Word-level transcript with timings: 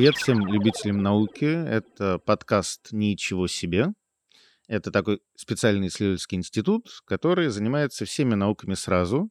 Привет 0.00 0.16
всем 0.16 0.46
любителям 0.46 1.02
науки. 1.02 1.44
Это 1.44 2.18
подкаст 2.18 2.88
«Ничего 2.90 3.46
себе». 3.46 3.88
Это 4.66 4.90
такой 4.90 5.20
специальный 5.36 5.88
исследовательский 5.88 6.38
институт, 6.38 6.88
который 7.04 7.48
занимается 7.48 8.06
всеми 8.06 8.32
науками 8.34 8.72
сразу, 8.72 9.28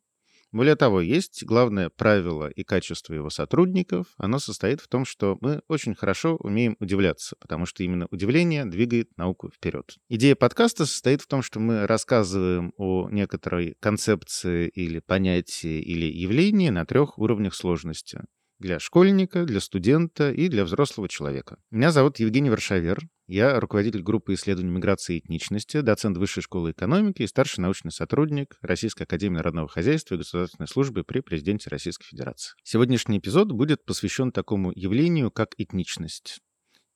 более 0.51 0.75
того, 0.75 1.01
есть 1.01 1.43
главное 1.43 1.89
правило 1.89 2.47
и 2.47 2.63
качество 2.63 3.15
его 3.15 3.31
сотрудников. 3.31 4.13
Оно 4.17 4.37
состоит 4.37 4.79
в 4.79 4.87
том, 4.87 5.05
что 5.05 5.39
мы 5.41 5.61
очень 5.67 5.95
хорошо 5.95 6.35
умеем 6.35 6.77
удивляться, 6.79 7.35
потому 7.39 7.65
что 7.65 7.83
именно 7.83 8.07
удивление 8.11 8.65
двигает 8.65 9.17
науку 9.17 9.49
вперед. 9.49 9.95
Идея 10.07 10.35
подкаста 10.35 10.85
состоит 10.85 11.23
в 11.23 11.27
том, 11.27 11.41
что 11.41 11.59
мы 11.59 11.87
рассказываем 11.87 12.73
о 12.77 13.09
некоторой 13.09 13.75
концепции 13.79 14.67
или 14.67 14.99
понятии 14.99 15.81
или 15.81 16.05
явлении 16.05 16.69
на 16.69 16.85
трех 16.85 17.17
уровнях 17.17 17.55
сложности 17.55 18.21
для 18.59 18.79
школьника, 18.79 19.45
для 19.45 19.59
студента 19.59 20.31
и 20.31 20.49
для 20.49 20.65
взрослого 20.65 21.07
человека. 21.07 21.57
Меня 21.71 21.91
зовут 21.91 22.19
Евгений 22.19 22.49
Варшавер. 22.49 22.99
Я 23.27 23.59
руководитель 23.59 24.01
группы 24.01 24.33
исследований 24.33 24.71
миграции 24.71 25.15
и 25.15 25.19
этничности, 25.19 25.81
доцент 25.81 26.17
Высшей 26.17 26.43
школы 26.43 26.71
экономики 26.71 27.21
и 27.21 27.27
старший 27.27 27.61
научный 27.61 27.91
сотрудник 27.91 28.57
Российской 28.61 29.03
академии 29.03 29.37
народного 29.37 29.67
хозяйства 29.67 30.15
и 30.15 30.17
государственной 30.17 30.67
службы 30.67 31.03
при 31.03 31.21
президенте 31.21 31.69
Российской 31.69 32.05
Федерации. 32.05 32.53
Сегодняшний 32.63 33.19
эпизод 33.19 33.51
будет 33.51 33.85
посвящен 33.85 34.31
такому 34.31 34.71
явлению, 34.75 35.31
как 35.31 35.49
этничность. 35.57 36.39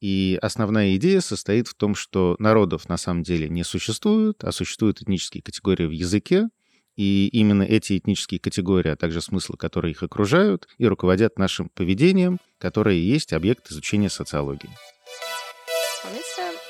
И 0.01 0.37
основная 0.41 0.97
идея 0.97 1.21
состоит 1.21 1.69
в 1.69 1.75
том, 1.75 1.95
что 1.95 2.35
народов 2.37 2.89
на 2.89 2.97
самом 2.97 3.23
деле 3.23 3.47
не 3.47 3.63
существует, 3.63 4.43
а 4.43 4.51
существуют 4.51 5.01
этнические 5.01 5.41
категории 5.41 5.85
в 5.85 5.91
языке, 5.91 6.49
и 6.95 7.27
именно 7.27 7.63
эти 7.63 7.97
этнические 7.97 8.39
категории, 8.39 8.91
а 8.91 8.95
также 8.95 9.21
смыслы, 9.21 9.57
которые 9.57 9.91
их 9.91 10.03
окружают, 10.03 10.67
и 10.77 10.85
руководят 10.85 11.37
нашим 11.37 11.69
поведением, 11.69 12.39
которое 12.59 12.95
и 12.95 13.01
есть 13.01 13.33
объект 13.33 13.71
изучения 13.71 14.09
социологии. 14.09 14.69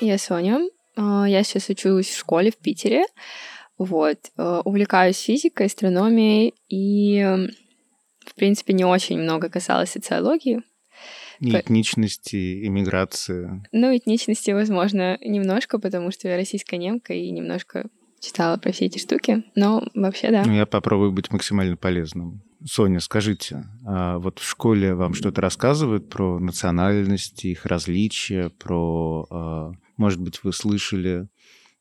Я 0.00 0.18
Соня. 0.18 0.60
А, 0.96 1.24
я 1.28 1.42
сейчас 1.42 1.68
учусь 1.68 2.08
в 2.08 2.18
школе 2.18 2.50
в 2.50 2.56
Питере. 2.56 3.04
Вот. 3.78 4.18
А, 4.36 4.60
увлекаюсь 4.60 5.18
физикой, 5.18 5.66
астрономией 5.66 6.54
и, 6.68 7.22
в 8.26 8.34
принципе, 8.34 8.72
не 8.72 8.84
очень 8.84 9.18
много 9.18 9.48
касалось 9.48 9.90
социологии. 9.90 10.62
И 11.40 11.50
этничности, 11.50 12.66
иммиграции. 12.66 13.64
Ну, 13.72 13.96
этничности, 13.96 14.52
возможно, 14.52 15.18
немножко, 15.20 15.78
потому 15.78 16.10
что 16.10 16.28
я 16.28 16.36
российская 16.36 16.78
немка 16.78 17.12
и 17.12 17.30
немножко 17.30 17.88
читала 18.24 18.56
про 18.56 18.72
все 18.72 18.86
эти 18.86 18.98
штуки, 18.98 19.44
но 19.54 19.86
вообще 19.94 20.30
да. 20.30 20.44
Ну, 20.44 20.52
я 20.52 20.66
попробую 20.66 21.12
быть 21.12 21.30
максимально 21.30 21.76
полезным. 21.76 22.42
Соня, 22.66 23.00
скажите, 23.00 23.64
а 23.86 24.18
вот 24.18 24.38
в 24.38 24.48
школе 24.48 24.94
вам 24.94 25.12
что-то 25.14 25.42
рассказывают 25.42 26.08
про 26.08 26.38
национальности, 26.38 27.48
их 27.48 27.66
различия, 27.66 28.48
про, 28.48 29.26
а, 29.30 29.72
может 29.98 30.20
быть, 30.20 30.42
вы 30.42 30.52
слышали 30.52 31.28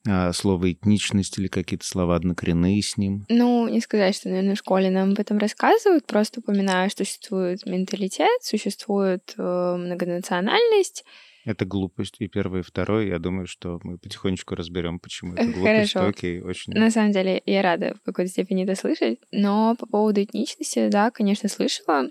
а, 0.06 0.34
слово 0.34 0.74
этничность 0.74 1.38
или 1.40 1.48
какие-то 1.48 1.86
слова 1.86 2.18
однокоренные 2.18 2.82
с 2.82 2.98
ним? 2.98 3.26
Ну, 3.30 3.70
не 3.70 3.80
сказать, 3.80 4.16
что, 4.16 4.28
наверное, 4.28 4.56
в 4.56 4.60
школе 4.60 4.90
нам 4.90 5.12
об 5.12 5.20
этом 5.20 5.38
рассказывают, 5.38 6.06
просто 6.06 6.42
упоминаю, 6.42 6.90
что 6.90 7.06
существует 7.06 7.66
менталитет, 7.66 8.42
существует 8.42 9.34
э, 9.38 9.76
многонациональность, 9.78 11.06
это 11.46 11.66
глупость. 11.66 12.16
И 12.20 12.28
первое, 12.28 12.62
и 12.62 12.64
второе, 12.64 13.08
я 13.08 13.20
думаю, 13.20 13.48
что 13.48 13.80
мы 13.84 13.98
потихонечку 13.98 14.56
разберем, 14.56 15.00
почему 15.00 15.34
это 15.34 15.46
глупость. 15.46 15.94
Хорошо. 15.94 16.10
Окей, 16.10 16.42
очень. 16.42 16.74
На 16.74 16.90
самом 16.92 17.12
деле, 17.12 17.42
я 17.46 17.62
рада 17.62 17.96
в 17.96 18.06
какой-то 18.06 18.32
степени 18.32 18.64
это 18.64 18.76
слышать. 18.76 19.20
Но 19.32 19.76
по 19.76 19.86
поводу 19.86 20.22
этничности, 20.22 20.90
да, 20.90 21.12
конечно, 21.12 21.50
слышала. 21.50 22.10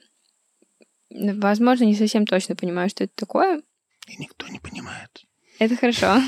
Возможно, 1.10 1.84
не 1.84 1.94
совсем 1.94 2.26
точно 2.26 2.56
понимаю, 2.56 2.88
что 2.88 3.04
это 3.04 3.12
такое. 3.14 3.62
И 4.08 4.16
никто 4.18 4.48
не 4.48 4.58
понимает. 4.58 5.24
Это 5.58 5.76
хорошо. 5.76 6.16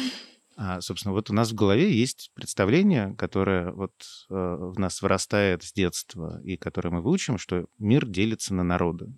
А, 0.56 0.80
собственно, 0.80 1.12
вот 1.12 1.30
у 1.30 1.34
нас 1.34 1.50
в 1.50 1.54
голове 1.56 1.92
есть 1.92 2.30
представление, 2.34 3.16
которое 3.18 3.72
вот 3.72 3.90
э, 4.30 4.34
в 4.34 4.78
нас 4.78 5.02
вырастает 5.02 5.64
с 5.64 5.72
детства 5.72 6.40
и 6.44 6.56
которое 6.56 6.90
мы 6.90 7.02
выучим, 7.02 7.38
что 7.38 7.66
мир 7.78 8.06
делится 8.06 8.54
на 8.54 8.62
народы 8.62 9.12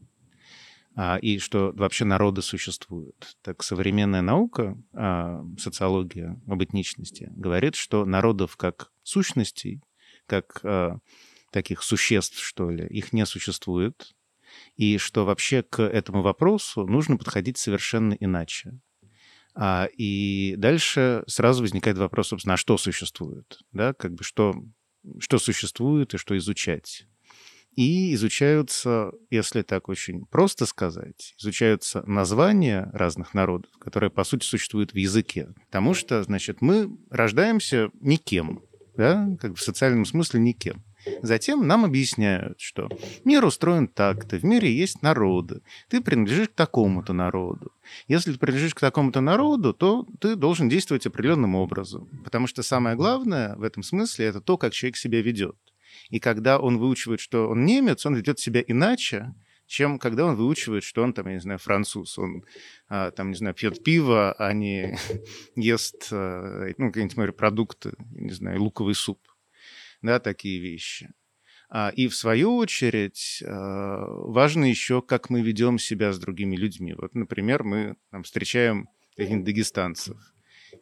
и 1.21 1.39
что 1.39 1.73
вообще 1.75 2.05
народы 2.07 2.41
существуют. 2.41 3.37
Так 3.43 3.63
современная 3.63 4.23
наука, 4.23 4.79
а, 4.95 5.45
социология 5.59 6.41
об 6.47 6.63
этничности, 6.63 7.31
говорит, 7.37 7.75
что 7.75 8.07
народов 8.07 8.57
как 8.57 8.91
сущностей, 9.03 9.83
как 10.27 10.61
а, 10.63 10.99
таких 11.51 11.83
существ, 11.83 12.43
что 12.43 12.71
ли, 12.71 12.87
их 12.87 13.13
не 13.13 13.27
существует, 13.27 14.15
и 14.77 14.99
что 14.99 15.25
вообще 15.25 15.63
к 15.63 15.83
этому 15.83 16.23
вопросу 16.23 16.87
нужно 16.87 17.17
подходить 17.19 17.59
совершенно 17.59 18.15
иначе. 18.15 18.81
А, 19.55 19.89
и 19.97 20.55
дальше 20.57 21.25
сразу 21.27 21.63
возникает 21.63 21.99
вопрос, 21.99 22.29
собственно, 22.29 22.55
а 22.55 22.59
что 22.59 22.77
существует? 22.77 23.61
Да, 23.73 23.95
как 23.95 24.13
бы 24.13 24.23
что, 24.23 24.55
что 25.19 25.39
существует 25.39 26.15
и 26.15 26.19
что 26.19 26.37
изучать? 26.37 27.07
И 27.77 28.15
изучаются, 28.15 29.13
если 29.31 29.63
так 29.63 29.89
очень 29.89 30.25
просто 30.25 30.67
сказать, 30.67 31.35
изучаются 31.39 32.03
названия 32.07 32.91
разных 32.93 33.35
народов, 33.35 33.71
которые, 33.79 34.11
по 34.11 34.25
сути, 34.25 34.45
существуют 34.45 34.93
в 34.93 34.97
языке. 34.97 35.55
Потому 35.67 35.95
что, 35.95 36.23
значит, 36.23 36.63
мы 36.63 36.97
рождаемся 37.11 37.91
никем, 38.01 38.63
да, 38.97 39.29
как 39.41 39.57
в 39.57 39.63
социальном 39.63 40.07
смысле 40.07 40.41
никем. 40.41 40.83
Затем 41.23 41.67
нам 41.67 41.85
объясняют, 41.85 42.61
что 42.61 42.89
мир 43.25 43.45
устроен 43.45 43.87
так-то, 43.87 44.39
в 44.39 44.45
мире 44.45 44.75
есть 44.75 45.03
народы, 45.03 45.61
ты 45.89 46.01
принадлежишь 46.01 46.49
к 46.49 46.55
такому-то 46.55 47.13
народу. 47.13 47.73
Если 48.09 48.33
ты 48.33 48.39
принадлежишь 48.39 48.75
к 48.75 48.81
такому-то 48.81 49.21
народу, 49.21 49.73
то 49.73 50.05
ты 50.21 50.35
должен 50.35 50.69
действовать 50.69 51.07
определенным 51.07 51.55
образом. 51.55 52.09
Потому 52.25 52.49
что 52.49 52.63
самое 52.65 52.97
главное 52.97 53.55
в 53.55 53.63
этом 53.63 53.85
смысле 53.85 54.27
это 54.27 54.41
то, 54.41 54.59
как 54.59 54.73
человек 54.73 54.97
себя 54.97 55.23
ведет. 55.23 55.57
И 56.11 56.21
когда 56.21 56.59
он 56.59 56.79
выучивает, 56.79 57.21
что 57.21 57.49
он 57.49 57.65
немец, 57.65 58.07
он 58.07 58.15
ведет 58.15 58.39
себя 58.39 58.63
иначе, 58.67 59.35
чем 59.67 59.99
когда 59.99 60.25
он 60.27 60.37
выучивает, 60.37 60.85
что 60.85 61.03
он 61.03 61.13
там, 61.13 61.27
я 61.27 61.35
не 61.35 61.41
знаю, 61.41 61.59
француз. 61.59 62.19
Он 62.19 62.45
а, 62.89 63.11
там, 63.11 63.31
не 63.31 63.37
знаю, 63.37 63.55
пьет 63.55 63.83
пиво, 63.83 64.33
а 64.33 64.53
не 64.53 64.97
ест, 65.57 66.09
а, 66.13 66.69
ну, 66.79 66.89
какие-нибудь 66.89 67.17
морепродукты, 67.17 67.93
не 68.11 68.33
знаю, 68.33 68.63
луковый 68.63 68.95
суп. 68.95 69.21
Да, 70.03 70.21
такие 70.21 70.61
вещи. 70.61 71.13
А, 71.69 71.91
и 71.95 72.07
в 72.07 72.15
свою 72.15 72.57
очередь 72.57 73.43
важно 73.45 74.65
еще, 74.67 75.03
как 75.03 75.31
мы 75.31 75.43
ведем 75.43 75.79
себя 75.79 76.13
с 76.13 76.19
другими 76.19 76.55
людьми. 76.55 76.95
Вот, 76.95 77.15
например, 77.15 77.65
мы 77.65 77.97
там, 78.11 78.23
встречаем 78.23 78.89
дагестанцев. 79.17 80.17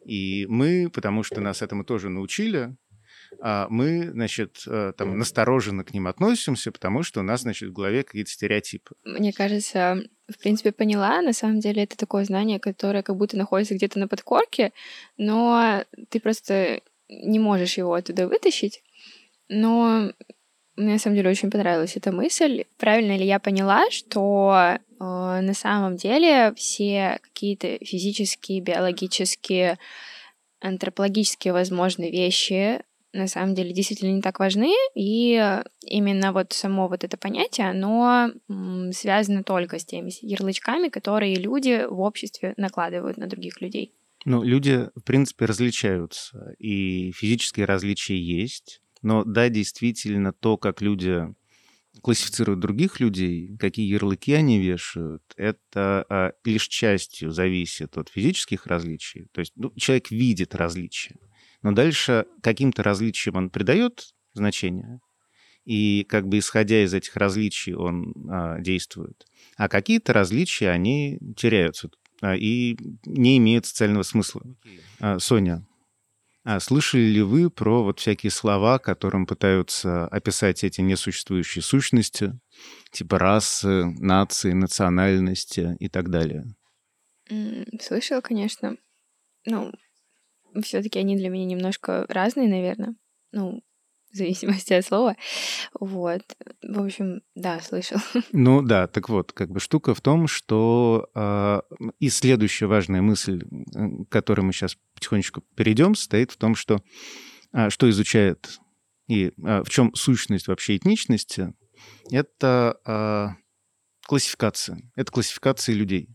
И 0.03 0.45
мы, 0.47 0.89
потому 0.93 1.23
что 1.23 1.41
нас 1.41 1.61
этому 1.61 1.83
тоже 1.83 2.09
научили, 2.09 2.57
а 2.57 2.75
мы, 3.41 4.11
значит, 4.11 4.63
э, 4.67 4.93
там 4.97 5.17
настороженно 5.17 5.83
к 5.83 5.93
ним 5.93 6.07
относимся, 6.07 6.71
потому 6.71 7.03
что 7.03 7.19
у 7.19 7.23
нас, 7.23 7.41
значит, 7.41 7.69
в 7.69 7.73
голове 7.73 8.03
какие-то 8.03 8.31
стереотипы. 8.31 8.95
Мне 9.03 9.33
кажется, 9.33 10.03
в 10.27 10.37
принципе, 10.39 10.71
поняла. 10.71 11.21
На 11.21 11.33
самом 11.33 11.59
деле 11.59 11.83
это 11.83 11.97
такое 11.97 12.25
знание, 12.25 12.59
которое 12.59 13.03
как 13.03 13.15
будто 13.15 13.37
находится 13.37 13.75
где-то 13.75 13.99
на 13.99 14.07
подкорке, 14.07 14.71
но 15.17 15.83
ты 16.09 16.19
просто 16.19 16.81
не 17.09 17.39
можешь 17.39 17.77
его 17.77 17.93
оттуда 17.93 18.27
вытащить. 18.27 18.81
Но 19.47 20.11
мне 20.75 20.93
на 20.93 20.99
самом 20.99 21.15
деле 21.15 21.29
очень 21.29 21.51
понравилась 21.51 21.95
эта 21.95 22.11
мысль. 22.11 22.65
Правильно 22.77 23.15
ли 23.15 23.25
я 23.25 23.39
поняла, 23.39 23.89
что 23.91 24.53
э, 24.55 24.77
на 24.99 25.53
самом 25.53 25.95
деле 25.95 26.53
все 26.55 27.19
какие-то 27.21 27.77
физические, 27.85 28.61
биологические, 28.61 29.77
антропологические 30.59 31.53
возможные 31.53 32.11
вещи 32.11 32.81
на 33.15 33.27
самом 33.27 33.55
деле 33.55 33.73
действительно 33.73 34.11
не 34.11 34.21
так 34.21 34.39
важны, 34.39 34.73
и 34.95 35.61
именно 35.85 36.33
вот 36.33 36.53
само 36.53 36.87
вот 36.87 37.03
это 37.03 37.17
понятие, 37.17 37.69
оно 37.69 38.31
связано 38.91 39.43
только 39.43 39.79
с 39.79 39.85
теми 39.85 40.11
ярлычками, 40.21 40.89
которые 40.89 41.35
люди 41.35 41.85
в 41.89 42.01
обществе 42.01 42.53
накладывают 42.57 43.17
на 43.17 43.27
других 43.27 43.61
людей. 43.61 43.93
Ну, 44.25 44.43
люди, 44.43 44.89
в 44.95 45.01
принципе, 45.01 45.45
различаются, 45.45 46.55
и 46.57 47.11
физические 47.11 47.65
различия 47.65 48.17
есть, 48.17 48.81
но 49.01 49.23
да, 49.23 49.49
действительно, 49.49 50.33
то, 50.33 50.57
как 50.57 50.81
люди 50.81 51.27
классифицируют 52.01 52.59
других 52.59 52.99
людей, 52.99 53.55
какие 53.57 53.87
ярлыки 53.87 54.33
они 54.33 54.59
вешают, 54.59 55.23
это 55.37 56.05
а, 56.09 56.33
лишь 56.43 56.67
частью 56.67 57.31
зависит 57.31 57.97
от 57.97 58.09
физических 58.09 58.67
различий. 58.67 59.27
То 59.31 59.39
есть 59.39 59.53
ну, 59.55 59.71
человек 59.77 60.11
видит 60.11 60.55
различия 60.55 61.17
но 61.65 61.71
дальше 61.71 62.27
каким-то 62.43 62.83
различиям 62.83 63.37
он 63.37 63.49
придает 63.49 64.13
значение, 64.33 64.99
и 65.63 66.03
как 66.03 66.27
бы 66.27 66.37
исходя 66.37 66.83
из 66.83 66.93
этих 66.93 67.15
различий 67.15 67.73
он 67.73 68.13
а, 68.29 68.59
действует. 68.59 69.25
А 69.57 69.67
какие-то 69.67 70.13
различия, 70.13 70.69
они 70.69 71.17
теряются 71.35 71.89
а, 72.21 72.35
и 72.35 72.77
не 73.07 73.39
имеют 73.39 73.65
социального 73.65 74.03
смысла. 74.03 74.43
А, 74.99 75.17
Соня, 75.17 75.65
а 76.43 76.59
слышали 76.59 77.01
ли 77.01 77.23
вы 77.23 77.49
про 77.49 77.83
вот 77.83 77.99
всякие 77.99 78.29
слова, 78.29 78.77
которым 78.77 79.25
пытаются 79.25 80.05
описать 80.09 80.63
эти 80.63 80.81
несуществующие 80.81 81.63
сущности, 81.63 82.39
типа 82.91 83.17
расы, 83.17 83.85
нации, 83.85 84.51
национальности 84.51 85.75
и 85.79 85.89
так 85.89 86.11
далее? 86.11 86.45
Слышала, 87.81 88.21
конечно. 88.21 88.77
Ну, 89.47 89.71
все-таки 90.63 90.99
они 90.99 91.15
для 91.15 91.29
меня 91.29 91.45
немножко 91.45 92.05
разные, 92.09 92.47
наверное. 92.47 92.95
Ну, 93.31 93.61
в 94.11 94.17
зависимости 94.17 94.73
от 94.73 94.85
слова. 94.85 95.15
Вот. 95.77 96.21
В 96.63 96.81
общем, 96.81 97.21
да, 97.35 97.59
слышал. 97.59 97.97
Ну 98.31 98.61
да, 98.61 98.87
так 98.87 99.09
вот, 99.09 99.33
как 99.33 99.51
бы 99.51 99.59
штука 99.59 99.93
в 99.93 100.01
том, 100.01 100.27
что 100.27 101.09
э, 101.13 101.61
и 101.99 102.09
следующая 102.09 102.67
важная 102.67 103.01
мысль, 103.01 103.43
к 103.43 104.09
которой 104.09 104.41
мы 104.41 104.53
сейчас 104.53 104.77
потихонечку 104.93 105.41
перейдем, 105.55 105.95
состоит 105.95 106.31
в 106.31 106.37
том, 106.37 106.55
что 106.55 106.81
э, 107.53 107.69
что 107.69 107.89
изучает 107.89 108.59
и 109.07 109.33
э, 109.37 109.63
в 109.63 109.69
чем 109.69 109.93
сущность 109.93 110.47
вообще 110.47 110.77
этничности, 110.77 111.53
это 112.09 112.79
э, 112.85 113.27
классификация. 114.07 114.79
Это 114.95 115.11
классификация 115.11 115.75
людей. 115.75 116.09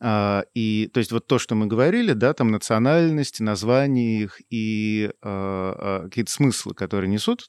А, 0.00 0.44
и 0.54 0.88
то 0.92 0.98
есть 0.98 1.12
вот 1.12 1.26
то, 1.26 1.38
что 1.38 1.54
мы 1.54 1.66
говорили, 1.66 2.12
да, 2.12 2.34
там 2.34 2.50
национальности, 2.50 3.42
названия 3.42 4.22
их 4.22 4.40
и 4.50 5.10
а, 5.22 6.00
а, 6.02 6.04
какие-то 6.04 6.30
смыслы, 6.30 6.74
которые 6.74 7.08
несут, 7.08 7.48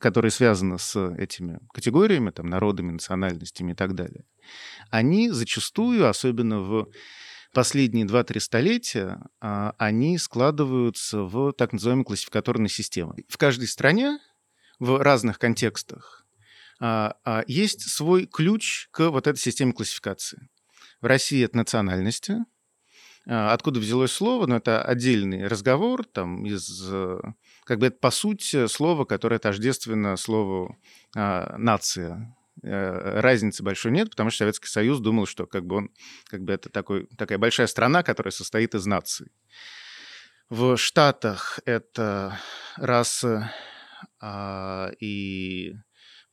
которые 0.00 0.30
связаны 0.30 0.78
с 0.78 0.96
этими 1.16 1.58
категориями, 1.72 2.30
там, 2.30 2.48
народами, 2.48 2.92
национальностями 2.92 3.72
и 3.72 3.74
так 3.74 3.94
далее, 3.94 4.24
они 4.90 5.30
зачастую, 5.30 6.08
особенно 6.08 6.60
в 6.60 6.88
последние 7.52 8.06
2-3 8.06 8.40
столетия, 8.40 9.20
они 9.40 10.16
складываются 10.18 11.22
в 11.22 11.52
так 11.52 11.72
называемые 11.72 12.04
классификаторные 12.04 12.68
системы. 12.68 13.24
В 13.28 13.36
каждой 13.36 13.68
стране 13.68 14.18
в 14.78 15.02
разных 15.02 15.38
контекстах 15.38 16.26
есть 17.46 17.88
свой 17.88 18.26
ключ 18.26 18.88
к 18.90 19.10
вот 19.10 19.26
этой 19.26 19.38
системе 19.38 19.72
классификации. 19.72 20.48
В 21.00 21.06
России 21.06 21.44
это 21.44 21.56
национальности. 21.56 22.38
А, 23.26 23.52
откуда 23.52 23.78
взялось 23.78 24.12
слово, 24.12 24.46
но 24.46 24.54
ну, 24.54 24.56
это 24.56 24.82
отдельный 24.82 25.46
разговор, 25.46 26.04
там, 26.04 26.46
из, 26.46 26.88
э, 26.90 27.18
как 27.64 27.78
бы 27.78 27.86
это 27.86 27.98
по 27.98 28.10
сути 28.10 28.66
слово, 28.68 29.04
которое 29.04 29.38
тождественно 29.38 30.16
слову 30.16 30.76
а, 31.14 31.56
«нация». 31.58 32.34
Э, 32.64 33.20
разницы 33.20 33.62
большой 33.62 33.92
нет, 33.92 34.10
потому 34.10 34.30
что 34.30 34.38
Советский 34.38 34.68
Союз 34.68 34.98
думал, 34.98 35.26
что 35.26 35.46
как 35.46 35.66
бы 35.66 35.76
он, 35.76 35.90
как 36.26 36.42
бы 36.42 36.54
это 36.54 36.70
такой, 36.70 37.06
такая 37.18 37.38
большая 37.38 37.66
страна, 37.66 38.02
которая 38.02 38.32
состоит 38.32 38.74
из 38.74 38.86
наций. 38.86 39.30
В 40.48 40.78
Штатах 40.78 41.60
это 41.66 42.40
расы 42.76 43.50
а, 44.20 44.90
и 45.00 45.74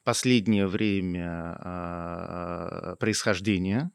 последнее 0.06 0.66
время 0.66 1.58
а, 1.60 2.96
происхождение 2.96 3.92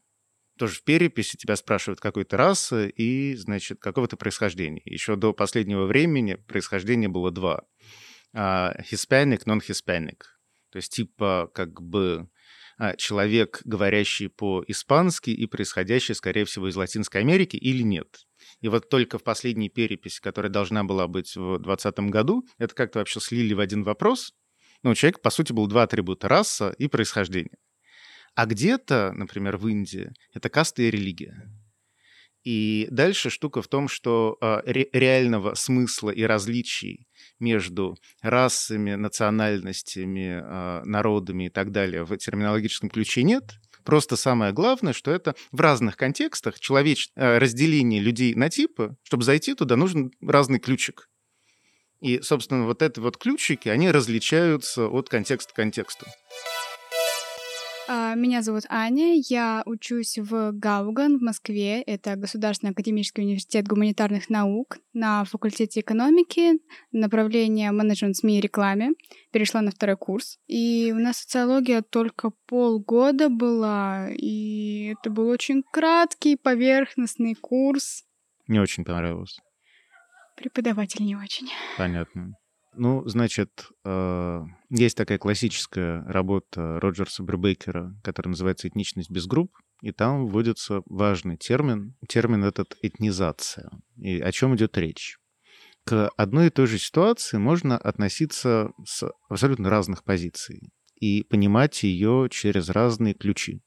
тоже 0.61 0.75
в 0.75 0.83
переписи 0.83 1.37
тебя 1.37 1.55
спрашивают 1.55 1.99
какой 1.99 2.23
то 2.23 2.37
расы 2.37 2.87
и, 2.89 3.33
значит, 3.33 3.79
какого 3.79 4.07
то 4.07 4.15
происхождения. 4.15 4.83
Еще 4.85 5.15
до 5.15 5.33
последнего 5.33 5.87
времени 5.87 6.35
происхождение 6.35 7.09
было 7.09 7.31
два. 7.31 7.63
Uh, 8.35 8.79
Hispanic, 8.91 9.45
non-Hispanic. 9.47 10.19
То 10.71 10.77
есть 10.77 10.93
типа 10.93 11.49
как 11.55 11.81
бы 11.81 12.29
а, 12.77 12.95
человек, 12.95 13.61
говорящий 13.65 14.29
по-испански 14.29 15.31
и 15.31 15.47
происходящий, 15.47 16.13
скорее 16.13 16.45
всего, 16.45 16.69
из 16.69 16.75
Латинской 16.75 17.21
Америки 17.21 17.55
или 17.55 17.81
нет. 17.81 18.27
И 18.59 18.67
вот 18.67 18.87
только 18.87 19.17
в 19.17 19.23
последней 19.23 19.69
переписи, 19.69 20.21
которая 20.21 20.51
должна 20.51 20.83
была 20.83 21.07
быть 21.07 21.35
в 21.35 21.57
2020 21.57 21.99
году, 22.11 22.47
это 22.59 22.75
как-то 22.75 22.99
вообще 22.99 23.19
слили 23.19 23.55
в 23.55 23.59
один 23.59 23.81
вопрос. 23.81 24.33
Ну, 24.83 24.91
у 24.91 24.95
человека, 24.95 25.21
по 25.21 25.31
сути, 25.31 25.53
было 25.53 25.67
два 25.67 25.83
атрибута— 25.83 26.27
раса 26.29 26.75
и 26.77 26.87
происхождение. 26.87 27.57
А 28.35 28.45
где-то, 28.45 29.11
например, 29.13 29.57
в 29.57 29.67
Индии, 29.67 30.11
это 30.33 30.49
каста 30.49 30.81
и 30.83 30.91
религия. 30.91 31.49
И 32.43 32.87
дальше 32.89 33.29
штука 33.29 33.61
в 33.61 33.67
том, 33.67 33.87
что 33.87 34.37
э, 34.41 34.61
ре- 34.65 34.89
реального 34.93 35.53
смысла 35.53 36.09
и 36.09 36.23
различий 36.23 37.07
между 37.39 37.97
расами, 38.21 38.95
национальностями, 38.95 40.41
э, 40.41 40.83
народами 40.85 41.45
и 41.45 41.49
так 41.49 41.71
далее 41.71 42.03
в 42.03 42.17
терминологическом 42.17 42.89
ключе 42.89 43.21
нет. 43.21 43.43
Просто 43.83 44.15
самое 44.15 44.53
главное, 44.53 44.93
что 44.93 45.11
это 45.11 45.35
в 45.51 45.59
разных 45.59 45.97
контекстах 45.97 46.59
человеч... 46.59 47.09
э, 47.15 47.37
разделение 47.37 48.01
людей 48.01 48.33
на 48.33 48.49
типы, 48.49 48.95
чтобы 49.03 49.23
зайти 49.23 49.53
туда, 49.53 49.75
нужен 49.75 50.11
разный 50.21 50.59
ключик. 50.59 51.09
И, 51.99 52.21
собственно, 52.21 52.65
вот 52.65 52.81
эти 52.81 52.99
вот 52.99 53.17
ключики, 53.17 53.69
они 53.69 53.91
различаются 53.91 54.87
от 54.87 55.09
контекста 55.09 55.53
к 55.53 55.55
контексту. 55.55 56.07
А, 57.93 58.15
меня 58.15 58.41
зовут 58.41 58.63
Аня, 58.69 59.15
я 59.27 59.63
учусь 59.65 60.17
в 60.17 60.53
Гауган 60.53 61.19
в 61.19 61.21
Москве. 61.21 61.81
Это 61.81 62.15
Государственный 62.15 62.71
академический 62.71 63.21
университет 63.21 63.67
гуманитарных 63.67 64.29
наук 64.29 64.77
на 64.93 65.25
факультете 65.25 65.81
экономики, 65.81 66.53
направление 66.93 67.69
менеджмент 67.73 68.15
СМИ 68.15 68.37
и 68.37 68.41
рекламе. 68.41 68.91
Перешла 69.33 69.59
на 69.59 69.71
второй 69.71 69.97
курс. 69.97 70.39
И 70.47 70.93
у 70.95 70.99
нас 70.99 71.17
социология 71.17 71.81
только 71.81 72.31
полгода 72.45 73.27
была, 73.27 74.07
и 74.09 74.95
это 74.97 75.09
был 75.09 75.27
очень 75.27 75.61
краткий, 75.61 76.37
поверхностный 76.37 77.35
курс. 77.35 78.05
Не 78.47 78.59
очень 78.59 78.85
понравилось. 78.85 79.37
Преподаватель 80.37 81.03
не 81.03 81.17
очень. 81.17 81.49
Понятно. 81.77 82.37
Ну, 82.73 83.05
значит, 83.07 83.69
э, 83.83 84.41
есть 84.69 84.95
такая 84.95 85.17
классическая 85.17 86.03
работа 86.05 86.79
Роджерса 86.79 87.21
Брюбейкера, 87.21 87.93
которая 88.03 88.31
называется 88.31 88.67
«Этничность 88.67 89.11
без 89.11 89.25
групп», 89.25 89.57
и 89.81 89.91
там 89.91 90.27
вводится 90.27 90.81
важный 90.85 91.37
термин. 91.37 91.95
Термин 92.07 92.45
этот— 92.45 92.77
этнизация. 92.81 93.69
И 93.97 94.21
о 94.21 94.31
чем 94.31 94.55
идет 94.55 94.77
речь? 94.77 95.17
К 95.83 96.09
одной 96.15 96.47
и 96.47 96.49
той 96.51 96.67
же 96.67 96.77
ситуации 96.77 97.37
можно 97.37 97.77
относиться 97.77 98.71
с 98.85 99.11
абсолютно 99.27 99.69
разных 99.69 100.03
позиций 100.03 100.71
и 100.95 101.23
понимать 101.23 101.83
ее 101.83 102.27
через 102.29 102.69
разные 102.69 103.15
ключи. 103.15 103.61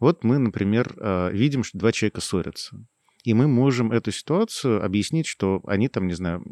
Вот 0.00 0.24
мы, 0.24 0.38
например, 0.38 0.94
э, 0.96 1.30
видим, 1.32 1.62
что 1.62 1.78
два 1.78 1.92
человека 1.92 2.20
ссорятся. 2.20 2.76
И 3.22 3.32
мы 3.32 3.46
можем 3.46 3.92
эту 3.92 4.10
ситуацию 4.10 4.84
объяснить, 4.84 5.26
что 5.26 5.62
они 5.66 5.88
там, 5.88 6.06
не 6.06 6.14
знаю, 6.14 6.42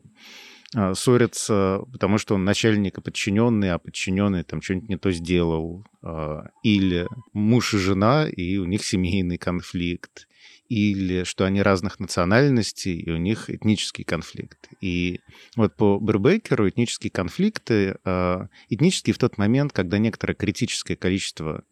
ссорятся, 0.94 1.80
потому 1.92 2.16
что 2.16 2.34
он 2.34 2.44
начальник 2.44 2.98
и 2.98 3.00
подчиненный, 3.02 3.72
а 3.72 3.78
подчиненный 3.78 4.42
там 4.42 4.62
что-нибудь 4.62 4.88
не 4.88 4.96
то 4.96 5.10
сделал. 5.10 5.84
А, 6.02 6.46
или 6.62 7.06
муж 7.32 7.74
и 7.74 7.78
жена, 7.78 8.26
и 8.28 8.56
у 8.56 8.64
них 8.64 8.84
семейный 8.84 9.38
конфликт. 9.38 10.28
Или 10.68 11.24
что 11.24 11.44
они 11.44 11.60
разных 11.60 12.00
национальностей, 12.00 12.98
и 12.98 13.10
у 13.10 13.18
них 13.18 13.50
этнический 13.50 14.04
конфликт. 14.04 14.70
И 14.80 15.20
вот 15.56 15.76
по 15.76 15.98
Бербекеру 16.00 16.68
этнические 16.68 17.10
конфликты, 17.10 17.98
а, 18.04 18.48
этнические 18.70 19.12
в 19.12 19.18
тот 19.18 19.36
момент, 19.36 19.72
когда 19.72 19.98
некоторое 19.98 20.34
критическое 20.34 20.96
количество 20.96 21.64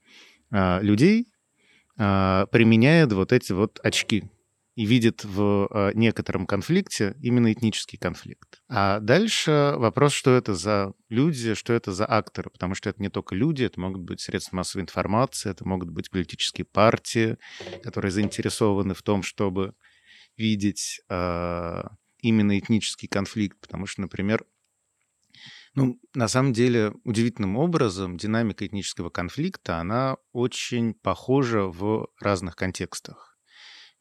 людей 0.53 1.29
применяет 1.97 3.13
вот 3.13 3.33
эти 3.33 3.53
вот 3.53 3.79
очки, 3.85 4.25
и 4.81 4.87
видит 4.87 5.25
в 5.25 5.69
э, 5.71 5.91
некотором 5.93 6.47
конфликте 6.47 7.15
именно 7.21 7.53
этнический 7.53 7.99
конфликт. 7.99 8.63
А 8.67 8.99
дальше 8.99 9.75
вопрос, 9.77 10.15
что 10.15 10.31
это 10.31 10.55
за 10.55 10.95
люди, 11.11 11.53
что 11.53 11.75
это 11.75 11.93
за 11.93 12.07
акторы, 12.07 12.49
потому 12.49 12.75
что 12.75 12.89
это 12.89 13.03
не 13.03 13.11
только 13.11 13.35
люди, 13.35 13.63
это 13.63 13.79
могут 13.79 14.01
быть 14.01 14.23
средства 14.23 14.57
массовой 14.57 14.85
информации, 14.85 15.51
это 15.51 15.69
могут 15.69 15.91
быть 15.91 16.09
политические 16.09 16.65
партии, 16.65 17.37
которые 17.83 18.11
заинтересованы 18.11 18.95
в 18.95 19.03
том, 19.03 19.23
чтобы 19.23 19.75
видеть 20.39 21.03
э, 21.11 21.83
именно 22.23 22.59
этнический 22.59 23.07
конфликт, 23.07 23.61
потому 23.61 23.85
что, 23.85 24.01
например, 24.01 24.47
ну, 25.75 26.01
на 26.15 26.27
самом 26.27 26.55
деле, 26.55 26.95
удивительным 27.05 27.59
образом 27.59 28.17
динамика 28.17 28.67
этнического 28.67 29.11
конфликта, 29.11 29.77
она 29.77 30.17
очень 30.33 30.95
похожа 30.95 31.65
в 31.67 32.09
разных 32.19 32.57
контекстах. 32.57 33.30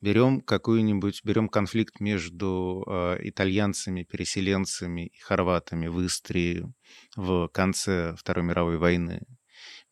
Берем 0.01 0.39
какую-нибудь, 0.39 1.21
берем 1.25 1.49
конфликт 1.49 1.99
между 1.99 2.85
э, 2.87 3.17
итальянцами, 3.21 4.03
переселенцами 4.03 5.07
и 5.07 5.19
хорватами 5.19 5.87
в 5.87 6.05
Истрии 6.05 6.73
в 7.17 7.49
конце 7.49 8.15
Второй 8.17 8.45
мировой 8.45 8.77
войны. 8.77 9.21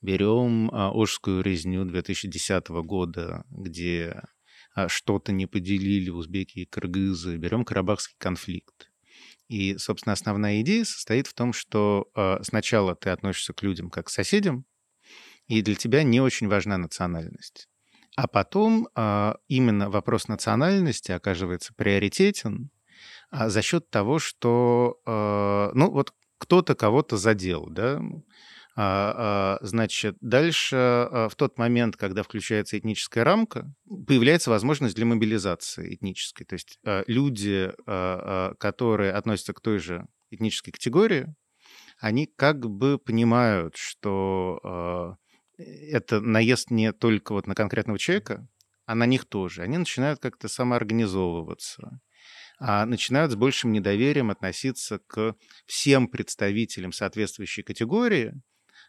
Берем 0.02 0.70
э, 0.70 0.92
Ожскую 0.94 1.42
резню 1.42 1.84
2010 1.84 2.70
года, 2.70 3.44
где 3.50 4.22
э, 4.78 4.88
что-то 4.88 5.34
не 5.34 5.46
поделили 5.46 6.10
узбеки 6.10 6.60
и 6.60 6.66
кыргызы. 6.66 7.36
Берем 7.36 7.66
Карабахский 7.66 8.16
конфликт. 8.18 8.90
И, 9.50 9.78
собственно, 9.78 10.14
основная 10.14 10.62
идея 10.62 10.86
состоит 10.86 11.28
в 11.28 11.34
том, 11.34 11.54
что 11.54 12.10
сначала 12.42 12.96
ты 12.96 13.12
относишься 13.12 13.54
к 13.54 13.64
людям 13.64 13.90
как 13.90 14.08
к 14.08 14.10
соседям, 14.10 14.66
и 15.48 15.62
для 15.62 15.76
тебя 15.76 16.04
не 16.04 16.20
очень 16.20 16.50
важна 16.50 16.78
национальность. 16.78 17.70
А 18.18 18.28
потом 18.28 18.90
а, 18.96 19.38
именно 19.48 19.92
вопрос 19.92 20.28
национальности 20.28 21.12
оказывается 21.12 21.72
приоритетен 21.76 22.72
а, 23.30 23.48
за 23.48 23.62
счет 23.62 23.92
того, 23.92 24.18
что, 24.18 25.00
а, 25.06 25.70
ну, 25.76 25.92
вот 25.92 26.14
кто-то 26.40 26.74
кого-то 26.74 27.18
задел, 27.18 27.68
да, 27.70 28.02
значит, 29.62 30.18
дальше, 30.22 31.10
в 31.12 31.32
тот 31.36 31.58
момент, 31.58 31.98
когда 31.98 32.22
включается 32.22 32.78
этническая 32.78 33.24
рамка, 33.24 33.74
появляется 34.06 34.52
возможность 34.52 34.96
для 34.96 35.08
мобилизации 35.08 35.96
этнической. 35.96 36.46
То 36.46 36.54
есть 36.54 36.78
люди, 36.86 37.72
которые 38.60 39.14
относятся 39.14 39.54
к 39.54 39.62
той 39.62 39.80
же 39.80 40.06
этнической 40.30 40.74
категории, 40.74 41.34
они 42.00 42.28
как 42.28 42.70
бы 42.70 43.00
понимают, 43.00 43.76
что 43.78 45.18
это 45.58 46.22
наезд 46.22 46.72
не 46.72 46.94
только 46.94 47.34
вот 47.34 47.48
на 47.48 47.56
конкретного 47.56 48.00
человека, 48.00 48.48
а 48.86 48.96
на 48.96 49.06
них 49.06 49.26
тоже. 49.26 49.64
Они 49.64 49.78
начинают 49.78 50.20
как-то 50.20 50.48
самоорганизовываться, 50.48 52.00
а 52.60 52.86
начинают 52.86 53.32
с 53.32 53.36
большим 53.36 53.72
недоверием 53.72 54.32
относиться 54.32 55.00
к 55.00 55.36
всем 55.66 56.08
представителям 56.08 56.92
соответствующей 56.92 57.64
категории, 57.64 58.34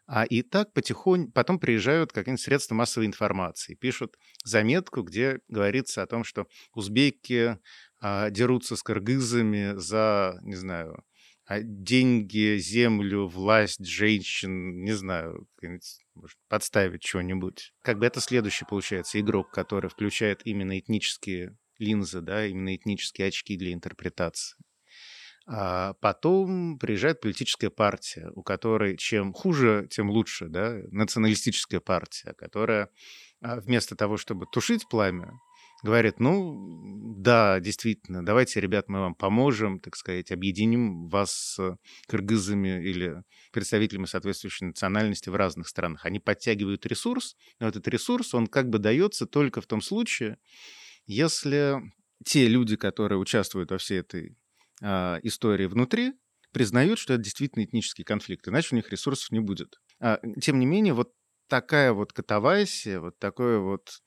а 0.07 0.25
и 0.25 0.43
так 0.43 0.73
потихоньку 0.73 1.33
потом 1.33 1.59
приезжают 1.59 2.13
какие-нибудь 2.13 2.43
средства 2.43 2.75
массовой 2.75 3.07
информации, 3.07 3.75
пишут 3.75 4.17
заметку, 4.43 5.03
где 5.03 5.41
говорится 5.49 6.03
о 6.03 6.07
том, 6.07 6.25
что 6.25 6.47
узбеки 6.73 7.59
а, 8.01 8.31
дерутся 8.31 8.77
с 8.77 8.83
кыргызами 8.83 9.75
за, 9.77 10.39
не 10.43 10.55
знаю, 10.55 11.05
деньги, 11.51 12.59
землю, 12.59 13.27
власть, 13.27 13.85
женщин, 13.85 14.83
не 14.83 14.93
знаю, 14.93 15.49
может, 16.15 16.37
подставить 16.49 17.05
что-нибудь. 17.05 17.73
Как 17.83 17.99
бы 17.99 18.07
это 18.07 18.21
следующий, 18.21 18.65
получается, 18.65 19.21
игрок, 19.21 19.51
который 19.51 19.91
включает 19.91 20.43
именно 20.45 20.79
этнические 20.79 21.57
линзы, 21.79 22.21
да, 22.21 22.47
именно 22.47 22.75
этнические 22.75 23.29
очки 23.29 23.57
для 23.57 23.73
интерпретации. 23.73 24.57
А 25.51 25.95
потом 25.95 26.79
приезжает 26.79 27.23
политическая 27.23 27.71
партия, 27.71 28.31
у 28.35 28.43
которой 28.43 28.99
чем 28.99 29.33
хуже, 29.33 29.89
тем 29.91 30.11
лучше, 30.11 30.49
да, 30.49 30.79
националистическая 30.91 31.81
партия, 31.81 32.35
которая 32.35 32.91
а, 33.41 33.59
вместо 33.59 33.97
того, 33.97 34.19
чтобы 34.19 34.45
тушить 34.53 34.87
пламя, 34.91 35.33
говорит, 35.83 36.21
ну, 36.21 37.15
да, 37.17 37.61
действительно, 37.61 38.25
давайте, 38.25 38.61
ребят, 38.61 38.89
мы 38.89 39.01
вам 39.01 39.15
поможем, 39.15 39.81
так 39.81 39.97
сказать, 39.97 40.31
объединим 40.31 41.09
вас 41.09 41.33
с 41.33 41.77
кыргызами 42.07 42.83
или 42.85 43.23
представителями 43.53 44.07
соответствующей 44.07 44.67
национальности 44.67 45.29
в 45.29 45.37
разных 45.37 45.69
странах. 45.69 46.05
Они 46.05 46.19
подтягивают 46.19 46.87
ресурс, 46.87 47.37
но 47.61 47.69
этот 47.69 47.87
ресурс, 47.89 48.35
он 48.35 48.47
как 48.47 48.69
бы 48.69 48.79
дается 48.79 49.27
только 49.27 49.61
в 49.61 49.67
том 49.67 49.81
случае, 49.81 50.39
если 51.07 51.77
те 52.25 52.49
люди, 52.49 52.77
которые 52.77 53.19
участвуют 53.19 53.71
во 53.71 53.79
всей 53.79 54.01
этой 54.01 54.37
а, 54.83 55.19
истории 55.23 55.67
внутри, 55.67 56.13
признают, 56.53 56.99
что 56.99 57.15
это 57.15 57.23
действительно 57.23 57.65
этнический 57.65 58.05
конфликт, 58.05 58.49
иначе 58.49 58.69
у 58.73 58.77
них 58.77 58.91
ресурсов 58.91 59.31
не 59.31 59.41
будет. 59.41 59.81
А, 60.01 60.21
тем 60.41 60.59
не 60.59 60.67
менее, 60.67 60.95
вот 60.95 61.13
такая 61.49 61.93
вот 61.93 62.13
катавасия, 62.13 63.01
вот 63.01 63.19
такое 63.19 63.59
вот 63.59 64.01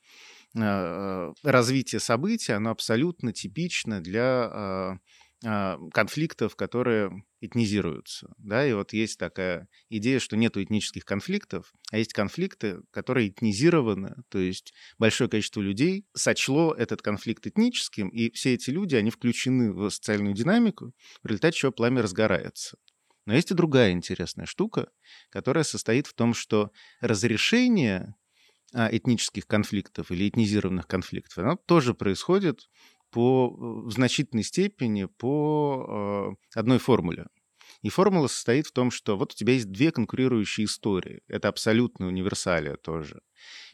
развитие 0.54 2.00
событий, 2.00 2.52
оно 2.52 2.70
абсолютно 2.70 3.32
типично 3.32 4.00
для 4.02 4.98
а, 5.44 5.78
конфликтов, 5.92 6.54
которые 6.54 7.24
этнизируются. 7.40 8.32
Да? 8.38 8.64
И 8.64 8.72
вот 8.72 8.92
есть 8.92 9.18
такая 9.18 9.66
идея, 9.88 10.20
что 10.20 10.36
нет 10.36 10.56
этнических 10.56 11.04
конфликтов, 11.04 11.72
а 11.90 11.98
есть 11.98 12.12
конфликты, 12.12 12.80
которые 12.92 13.30
этнизированы, 13.30 14.22
то 14.28 14.38
есть 14.38 14.72
большое 14.98 15.28
количество 15.28 15.60
людей 15.60 16.06
сочло 16.14 16.72
этот 16.74 17.02
конфликт 17.02 17.46
этническим, 17.46 18.08
и 18.08 18.30
все 18.30 18.54
эти 18.54 18.70
люди, 18.70 18.94
они 18.94 19.10
включены 19.10 19.72
в 19.72 19.90
социальную 19.90 20.34
динамику, 20.34 20.92
в 21.24 21.26
результате 21.26 21.58
чего 21.58 21.72
пламя 21.72 22.02
разгорается. 22.02 22.78
Но 23.26 23.34
есть 23.34 23.50
и 23.50 23.54
другая 23.54 23.92
интересная 23.92 24.46
штука, 24.46 24.90
которая 25.30 25.64
состоит 25.64 26.06
в 26.06 26.14
том, 26.14 26.34
что 26.34 26.70
разрешение 27.00 28.14
этнических 28.74 29.46
конфликтов 29.46 30.10
или 30.10 30.28
этнизированных 30.28 30.86
конфликтов, 30.86 31.38
оно 31.38 31.56
тоже 31.56 31.94
происходит 31.94 32.68
по, 33.10 33.50
в 33.50 33.90
значительной 33.90 34.42
степени 34.42 35.04
по 35.04 36.36
э, 36.54 36.58
одной 36.58 36.78
формуле. 36.78 37.26
И 37.82 37.90
формула 37.90 38.28
состоит 38.28 38.66
в 38.66 38.72
том, 38.72 38.90
что 38.90 39.16
вот 39.16 39.32
у 39.32 39.36
тебя 39.36 39.54
есть 39.54 39.70
две 39.70 39.90
конкурирующие 39.90 40.66
истории. 40.66 41.20
Это 41.26 41.48
абсолютная 41.48 42.08
универсалия 42.08 42.76
тоже. 42.76 43.20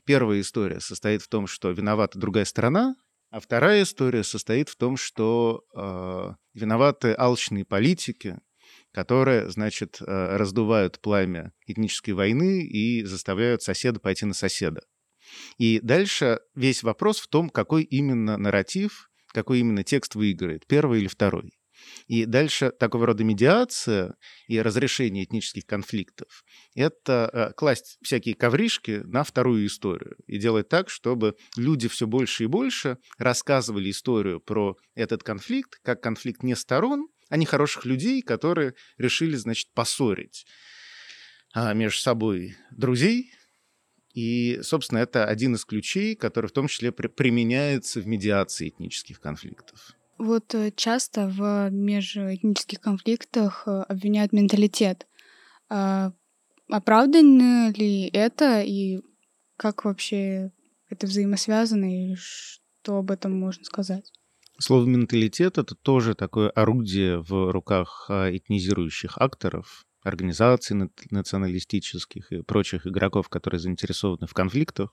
Первая 0.04 0.40
история 0.40 0.80
состоит 0.80 1.22
в 1.22 1.28
том, 1.28 1.46
что 1.46 1.70
виновата 1.70 2.18
другая 2.18 2.46
сторона, 2.46 2.96
а 3.30 3.40
вторая 3.40 3.82
история 3.82 4.24
состоит 4.24 4.70
в 4.70 4.76
том, 4.76 4.96
что 4.96 5.62
э, 5.74 6.32
виноваты 6.54 7.14
алчные 7.16 7.66
политики, 7.66 8.38
которые, 8.92 9.50
значит, 9.50 9.98
э, 10.00 10.36
раздувают 10.36 11.00
пламя 11.00 11.52
этнической 11.66 12.14
войны 12.14 12.62
и 12.62 13.04
заставляют 13.04 13.62
соседа 13.62 14.00
пойти 14.00 14.26
на 14.26 14.34
соседа. 14.34 14.80
И 15.58 15.80
дальше 15.82 16.40
весь 16.54 16.82
вопрос 16.82 17.18
в 17.20 17.28
том, 17.28 17.50
какой 17.50 17.82
именно 17.82 18.36
нарратив 18.36 19.08
какой 19.32 19.60
именно 19.60 19.84
текст 19.84 20.14
выиграет, 20.14 20.66
первый 20.66 21.00
или 21.00 21.08
второй. 21.08 21.52
И 22.08 22.24
дальше 22.24 22.72
такого 22.72 23.06
рода 23.06 23.22
медиация 23.22 24.16
и 24.48 24.60
разрешение 24.60 25.24
этнических 25.24 25.64
конфликтов— 25.64 26.42
это 26.74 27.30
э, 27.32 27.52
класть 27.52 27.98
всякие 28.02 28.34
ковришки 28.34 29.02
на 29.04 29.22
вторую 29.22 29.64
историю 29.64 30.16
и 30.26 30.38
делать 30.38 30.68
так, 30.68 30.90
чтобы 30.90 31.36
люди 31.56 31.86
все 31.86 32.08
больше 32.08 32.44
и 32.44 32.46
больше 32.46 32.98
рассказывали 33.16 33.90
историю 33.90 34.40
про 34.40 34.76
этот 34.96 35.22
конфликт 35.22 35.78
как 35.84 36.02
конфликт 36.02 36.42
не 36.42 36.56
сторон, 36.56 37.06
а 37.28 37.36
не 37.36 37.46
хороших 37.46 37.84
людей, 37.84 38.22
которые 38.22 38.74
решили, 38.96 39.36
значит, 39.36 39.68
поссорить 39.74 40.46
а, 41.54 41.72
между 41.74 42.00
собой 42.00 42.56
друзей, 42.70 43.32
и, 44.14 44.60
собственно, 44.62 44.98
это 44.98 45.26
один 45.26 45.54
из 45.54 45.64
ключей, 45.64 46.16
который 46.16 46.46
в 46.46 46.52
том 46.52 46.66
числе 46.66 46.90
при 46.90 47.06
применяется 47.06 48.00
в 48.00 48.06
медиации 48.06 48.70
этнических 48.70 49.20
конфликтов. 49.20 49.94
Вот 50.18 50.54
э, 50.54 50.72
часто 50.74 51.28
в 51.28 51.70
межэтнических 51.70 52.80
конфликтах 52.80 53.62
э, 53.66 53.82
обвиняют 53.88 54.32
менталитет. 54.32 55.06
А 55.68 56.12
оправдано 56.68 57.72
ли 57.72 58.08
это 58.12 58.62
и 58.62 59.00
как 59.56 59.84
вообще 59.84 60.50
это 60.88 61.06
взаимосвязано 61.06 62.12
и 62.12 62.16
что 62.16 62.96
об 62.96 63.12
этом 63.12 63.38
можно 63.38 63.64
сказать? 63.64 64.12
Слово 64.60 64.86
«менталитет»— 64.86 65.56
это 65.58 65.76
тоже 65.76 66.14
такое 66.14 66.50
орудие 66.50 67.22
в 67.22 67.52
руках 67.52 68.06
а, 68.08 68.28
этнизирующих 68.28 69.16
акторов, 69.16 69.84
организаций 70.02 70.76
националистических 71.10 72.32
и 72.32 72.42
прочих 72.42 72.84
игроков, 72.84 73.28
которые 73.28 73.60
заинтересованы 73.60 74.26
в 74.26 74.34
конфликтах. 74.34 74.90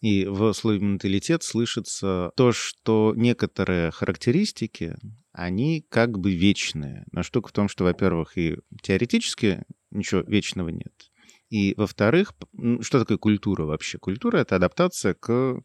И 0.00 0.24
в 0.24 0.54
слове 0.54 0.78
«менталитет» 0.78 1.42
слышится 1.42 2.30
то, 2.34 2.52
что 2.52 3.12
некоторые 3.14 3.90
характеристики, 3.90 4.96
они 5.32 5.84
как 5.90 6.18
бы 6.18 6.34
вечные. 6.34 7.04
Но 7.12 7.22
штука 7.22 7.48
в 7.48 7.52
том, 7.52 7.68
что, 7.68 7.84
во-первых, 7.84 8.38
и 8.38 8.56
теоретически 8.82 9.64
ничего 9.90 10.22
вечного 10.22 10.70
нет. 10.70 10.94
И, 11.50 11.74
во-вторых, 11.76 12.32
что 12.80 13.00
такое 13.00 13.18
культура 13.18 13.64
вообще? 13.64 13.98
Культура— 13.98 14.36
это 14.38 14.56
адаптация 14.56 15.14
к 15.14 15.60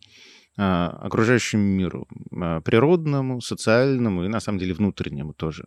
окружающему 0.55 1.63
миру, 1.63 2.07
а, 2.31 2.61
природному, 2.61 3.41
социальному 3.41 4.25
и, 4.25 4.27
на 4.27 4.39
самом 4.39 4.59
деле, 4.59 4.73
внутреннему 4.73 5.33
тоже. 5.33 5.65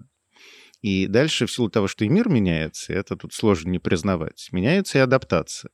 И 0.82 1.06
дальше, 1.06 1.46
в 1.46 1.52
силу 1.52 1.70
того, 1.70 1.88
что 1.88 2.04
и 2.04 2.08
мир 2.08 2.28
меняется, 2.28 2.92
это 2.92 3.16
тут 3.16 3.32
сложно 3.32 3.70
не 3.70 3.78
признавать, 3.78 4.48
меняется 4.52 4.98
и 4.98 5.00
адаптация. 5.00 5.70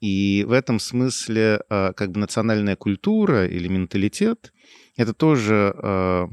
И 0.00 0.44
в 0.46 0.52
этом 0.52 0.78
смысле 0.78 1.62
а, 1.68 1.92
как 1.92 2.12
бы 2.12 2.20
национальная 2.20 2.76
культура 2.76 3.46
или 3.46 3.66
менталитет— 3.66 4.52
это 4.96 5.14
тоже 5.14 5.74
а, 5.76 6.28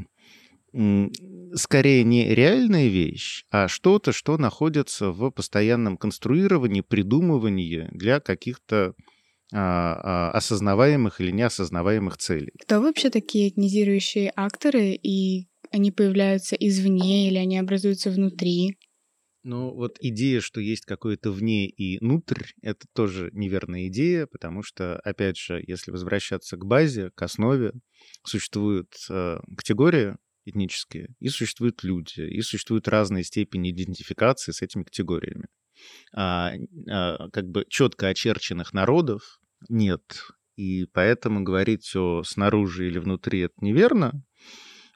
скорее 1.55 2.03
не 2.03 2.34
реальная 2.34 2.88
вещь, 2.88 3.46
а 3.51 3.67
что-то, 3.67 4.12
что 4.12 4.38
находится 4.38 5.12
в 5.12 5.29
постоянном 5.32 5.98
конструировании, 5.98 6.82
придумывании 6.82 7.88
для 7.91 8.20
каких-то 8.20 8.93
а, 8.98 9.12
осознаваемых 9.52 11.22
или 11.22 11.32
неосознаваемых 11.32 12.18
целей. 12.18 12.54
Кто 12.62 12.82
вообще 12.82 13.10
такие 13.10 13.50
этнизирующие 13.50 14.32
акторы 14.36 14.94
и 14.94 15.48
они 15.74 15.92
появляются 15.92 16.56
извне 16.56 17.28
или 17.28 17.38
они 17.38 17.58
образуются 17.58 18.12
внутри. 18.12 18.78
Ну, 19.44 19.74
вот 19.74 19.98
идея, 20.00 20.40
что 20.40 20.62
есть 20.62 20.86
какое-то 20.86 21.32
вне 21.32 21.68
и 21.68 21.98
внутрь, 21.98 22.44
это 22.62 22.86
тоже 22.94 23.30
неверная 23.34 23.88
идея, 23.88 24.26
потому 24.26 24.62
что, 24.64 25.00
опять 25.00 25.38
же, 25.38 25.62
если 25.68 25.92
возвращаться 25.92 26.56
к 26.56 26.66
базе, 26.66 27.10
к 27.14 27.22
основе, 27.24 27.74
существуют 28.24 28.94
э, 29.10 29.40
категории 29.58 30.16
этнические, 30.46 31.10
и 31.20 31.28
существуют 31.28 31.84
люди, 31.84 32.22
и 32.22 32.42
существуют 32.42 32.88
разные 32.88 33.24
степени 33.24 33.72
идентификации 33.72 34.52
с 34.52 34.62
этими 34.62 34.84
категориями. 34.84 35.48
А, 36.16 36.52
а, 36.90 37.30
как 37.30 37.50
бы 37.50 37.66
четко 37.70 38.08
очерченных 38.08 38.74
народов 38.74 39.40
нет, 39.68 40.28
и 40.56 40.86
поэтому 40.94 41.42
говорить 41.44 41.92
о 41.96 42.24
снаружи 42.24 42.88
или 42.88 43.00
внутри 43.00 43.40
это 43.42 43.56
неверно, 43.62 44.24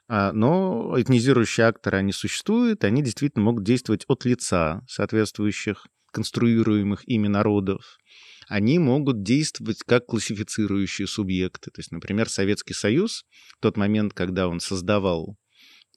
а, 0.06 0.32
но 0.32 0.94
этнизирующие 0.96 1.66
акторы, 1.66 1.98
они 1.98 2.12
существуют, 2.12 2.84
они 2.84 3.02
действительно 3.02 3.44
могут 3.44 3.64
действовать 3.64 4.04
от 4.06 4.24
лица 4.24 4.82
соответствующих 4.86 5.88
конструируемых 6.12 7.02
ими 7.08 7.26
народов, 7.26 7.98
они 8.46 8.78
могут 8.78 9.24
действовать 9.24 9.82
как 9.84 10.06
классифицирующие 10.06 11.08
субъекты. 11.08 11.70
То 11.72 11.80
есть, 11.80 11.90
например, 11.90 12.30
Советский 12.30 12.74
Союз, 12.74 13.24
в 13.58 13.60
тот 13.60 13.76
момент, 13.76 14.14
когда 14.14 14.48
он 14.48 14.60
создавал 14.60 15.36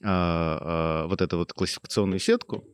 вот 0.04 1.22
эту 1.22 1.38
вот 1.38 1.54
классификационную 1.54 2.20
сетку 2.20 2.66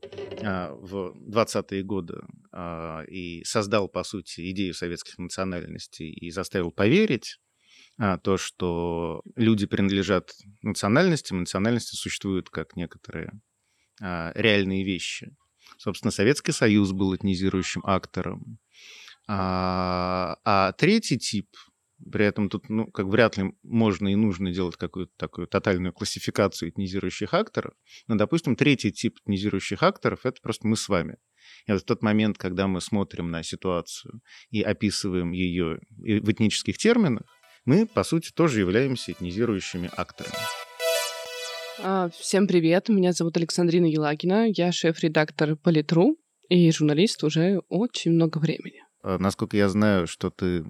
в 0.42 1.16
20-е 1.30 1.84
годы 1.84 2.22
а, 2.52 3.04
и 3.04 3.44
создал, 3.44 3.88
по 3.88 4.04
сути, 4.04 4.52
идею 4.52 4.74
советских 4.74 5.18
национальностей 5.18 6.10
и 6.10 6.32
заставил 6.32 6.72
поверить, 6.72 7.40
а, 8.00 8.18
то, 8.18 8.38
что 8.38 9.22
люди 9.36 9.66
принадлежат 9.66 10.32
национальностям, 10.62 11.40
национальности 11.40 11.96
существуют 11.96 12.50
как 12.50 12.76
некоторые 12.76 13.32
а, 14.02 14.32
реальные 14.36 14.84
вещи. 14.84 15.36
Собственно, 15.78 16.12
Советский 16.12 16.52
Союз 16.52 16.92
был 16.92 17.16
этнизирующим 17.16 17.82
актором. 17.86 18.60
А, 19.28 20.38
а 20.46 20.72
третий 20.74 21.18
тип, 21.18 21.48
при 22.12 22.26
этом 22.26 22.50
тут, 22.50 22.70
ну, 22.70 22.90
как 22.92 23.08
вряд 23.08 23.38
ли 23.38 23.54
можно 23.64 24.08
и 24.08 24.16
нужно 24.16 24.52
делать 24.52 24.76
какую-то 24.76 25.12
такую 25.18 25.48
тотальную 25.48 25.94
классификацию 25.94 26.70
этнизирующих 26.70 27.34
акторов, 27.34 27.74
но, 28.08 28.16
допустим, 28.16 28.56
третий 28.56 28.92
тип 28.92 29.18
этнизирующих 29.24 29.82
акторов— 29.84 30.22
это 30.26 30.42
просто 30.42 30.68
мы 30.68 30.78
с 30.78 30.88
вами. 30.90 31.18
И 31.66 31.72
вот 31.72 31.82
в 31.82 31.86
тот 31.86 32.04
момент, 32.04 32.38
когда 32.38 32.68
мы 32.68 32.82
смотрим 32.82 33.32
на 33.32 33.44
ситуацию 33.44 34.22
и 34.50 34.62
описываем 34.62 35.32
ее 35.32 35.80
в 35.98 36.32
этнических 36.32 36.78
терминах, 36.78 37.24
мы, 37.66 37.86
по 37.86 38.04
сути, 38.04 38.32
тоже 38.32 38.60
являемся 38.60 39.12
этнизирующими 39.12 39.90
акторами. 39.96 40.36
А, 41.80 42.10
всем 42.10 42.48
привет, 42.48 42.90
меня 42.90 43.12
зовут 43.12 43.38
Александрина 43.38 43.86
Елагина, 43.86 44.48
я 44.50 44.72
шеф-редактор 44.72 45.56
Политру 45.56 46.18
и 46.50 46.72
журналист 46.72 47.24
уже 47.24 47.62
очень 47.70 48.12
много 48.12 48.40
времени. 48.40 48.82
А, 49.04 49.18
насколько 49.20 49.58
я 49.58 49.70
знаю, 49.70 50.08
что 50.08 50.30
ты 50.30 50.66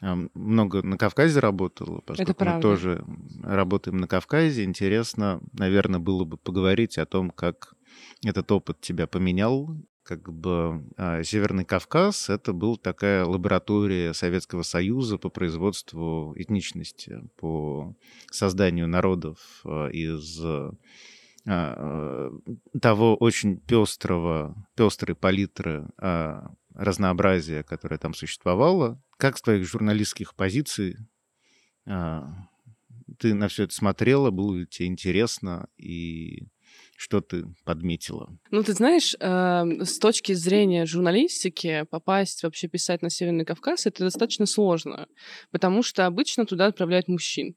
много 0.00 0.82
на 0.82 0.98
Кавказе 0.98 1.40
работала, 1.40 2.00
поскольку 2.00 2.32
Это 2.32 2.34
правда. 2.34 2.56
мы 2.56 2.62
тоже 2.62 3.04
работаем 3.42 3.96
на 3.96 4.06
Кавказе. 4.06 4.64
Интересно, 4.64 5.40
наверное, 5.52 6.00
было 6.00 6.24
бы 6.24 6.36
поговорить 6.36 6.98
о 6.98 7.06
том, 7.06 7.30
как 7.30 7.74
этот 8.24 8.50
опыт 8.52 8.80
тебя 8.80 9.06
поменял 9.06 9.76
как 10.06 10.32
бы 10.32 10.84
а, 10.96 11.22
Северный 11.24 11.64
Кавказ— 11.64 12.28
это 12.30 12.52
была 12.52 12.76
такая 12.76 13.24
лаборатория 13.24 14.14
Советского 14.14 14.62
Союза 14.62 15.18
по 15.18 15.30
производству 15.30 16.32
этничности, 16.36 17.28
по 17.36 17.94
созданию 18.30 18.86
народов 18.86 19.38
а, 19.64 19.88
из 19.88 20.40
а, 20.44 22.30
того 22.80 23.16
очень 23.16 23.58
пестрого, 23.58 24.54
пестрой 24.74 25.14
палитры 25.14 25.88
разнообразия, 26.74 27.62
которое 27.62 27.98
там 27.98 28.14
существовало. 28.14 29.00
Как 29.16 29.38
с 29.38 29.42
твоих 29.42 29.66
журналистских 29.66 30.34
позиций 30.34 30.96
ты 33.18 33.34
на 33.34 33.48
все 33.48 33.64
это 33.64 33.74
смотрела, 33.74 34.30
было 34.30 34.56
ли 34.56 34.66
тебе 34.66 34.88
интересно, 34.88 35.68
и 35.76 36.48
что 36.96 37.20
ты 37.20 37.44
подметила? 37.64 38.36
Ну, 38.50 38.62
ты 38.62 38.72
знаешь, 38.72 39.14
э, 39.18 39.84
с 39.84 39.98
точки 39.98 40.32
зрения 40.32 40.86
журналистики 40.86 41.84
попасть 41.90 42.42
вообще 42.42 42.68
писать 42.68 43.02
на 43.02 43.10
Северный 43.10 43.44
Кавказ 43.44 43.86
это 43.86 44.04
достаточно 44.04 44.46
сложно, 44.46 45.06
потому 45.50 45.82
что 45.82 46.06
обычно 46.06 46.46
туда 46.46 46.66
отправляют 46.66 47.08
мужчин. 47.08 47.54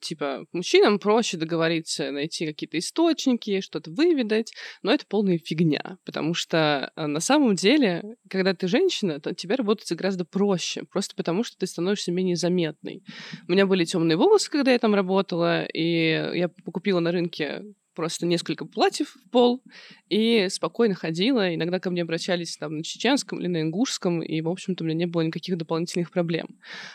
Типа, 0.00 0.46
мужчинам 0.52 0.98
проще 0.98 1.36
договориться, 1.36 2.10
найти 2.10 2.46
какие-то 2.46 2.78
источники, 2.78 3.60
что-то 3.60 3.90
выведать, 3.90 4.52
но 4.82 4.92
это 4.92 5.04
полная 5.06 5.38
фигня, 5.38 5.98
потому 6.04 6.34
что 6.34 6.92
э, 6.96 7.06
на 7.06 7.20
самом 7.20 7.54
деле, 7.54 8.16
когда 8.28 8.54
ты 8.54 8.68
женщина, 8.68 9.20
то 9.20 9.34
тебе 9.34 9.54
работать 9.56 9.90
гораздо 9.92 10.24
проще, 10.24 10.84
просто 10.84 11.14
потому 11.14 11.44
что 11.44 11.56
ты 11.58 11.66
становишься 11.66 12.12
менее 12.12 12.36
заметной. 12.36 13.02
У 13.48 13.52
меня 13.52 13.66
были 13.66 13.84
темные 13.84 14.16
волосы, 14.16 14.50
когда 14.50 14.72
я 14.72 14.78
там 14.78 14.94
работала, 14.94 15.64
и 15.64 16.08
я 16.34 16.50
купила 16.72 17.00
на 17.00 17.12
рынке 17.12 17.62
просто 17.94 18.26
несколько 18.26 18.64
платьев 18.66 19.14
в 19.14 19.30
пол 19.30 19.62
и 20.08 20.48
спокойно 20.50 20.94
ходила. 20.94 21.54
Иногда 21.54 21.80
ко 21.80 21.90
мне 21.90 22.02
обращались 22.02 22.56
там 22.56 22.78
на 22.78 22.84
чеченском 22.84 23.40
или 23.40 23.48
на 23.48 23.62
ингушском, 23.62 24.22
и, 24.22 24.40
в 24.40 24.48
общем-то, 24.48 24.84
у 24.84 24.86
меня 24.86 24.96
не 24.96 25.06
было 25.06 25.22
никаких 25.22 25.56
дополнительных 25.56 26.10
проблем. 26.10 26.46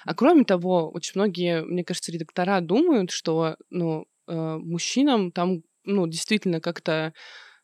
А 0.05 0.13
кроме 0.13 0.43
того, 0.43 0.89
очень 0.91 1.13
многие, 1.15 1.63
мне 1.63 1.83
кажется, 1.83 2.11
редактора 2.11 2.61
думают, 2.61 3.11
что, 3.11 3.55
ну, 3.69 4.05
э, 4.27 4.57
мужчинам 4.57 5.31
там, 5.31 5.61
ну, 5.85 6.07
действительно 6.07 6.61
как-то 6.61 7.13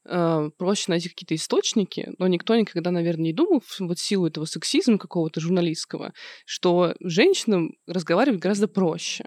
э, 0.08 0.50
проще 0.58 0.86
найти 0.88 1.10
какие-то 1.10 1.36
источники, 1.36 2.12
но 2.18 2.28
никто 2.28 2.56
никогда, 2.56 2.92
наверное, 2.92 3.26
не 3.26 3.34
думал, 3.34 3.64
вот 3.80 4.00
силу 4.00 4.28
этого 4.28 4.46
сексизма 4.46 4.98
какого-то 4.98 5.40
журналистского, 5.42 6.14
что 6.46 6.96
женщинам 7.02 7.74
разговаривать 7.88 8.40
гораздо 8.40 8.68
проще. 8.68 9.26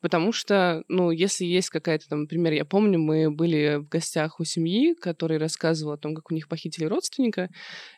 Потому 0.00 0.32
что, 0.32 0.84
ну, 0.88 1.10
если 1.10 1.44
есть 1.44 1.70
какая-то 1.70 2.08
там, 2.08 2.22
например, 2.22 2.52
я 2.52 2.64
помню, 2.64 2.98
мы 2.98 3.30
были 3.30 3.76
в 3.76 3.88
гостях 3.88 4.40
у 4.40 4.44
семьи, 4.44 4.94
которая 4.94 5.38
рассказывала 5.38 5.94
о 5.94 5.98
том, 5.98 6.14
как 6.14 6.30
у 6.30 6.34
них 6.34 6.48
похитили 6.48 6.84
родственника, 6.84 7.48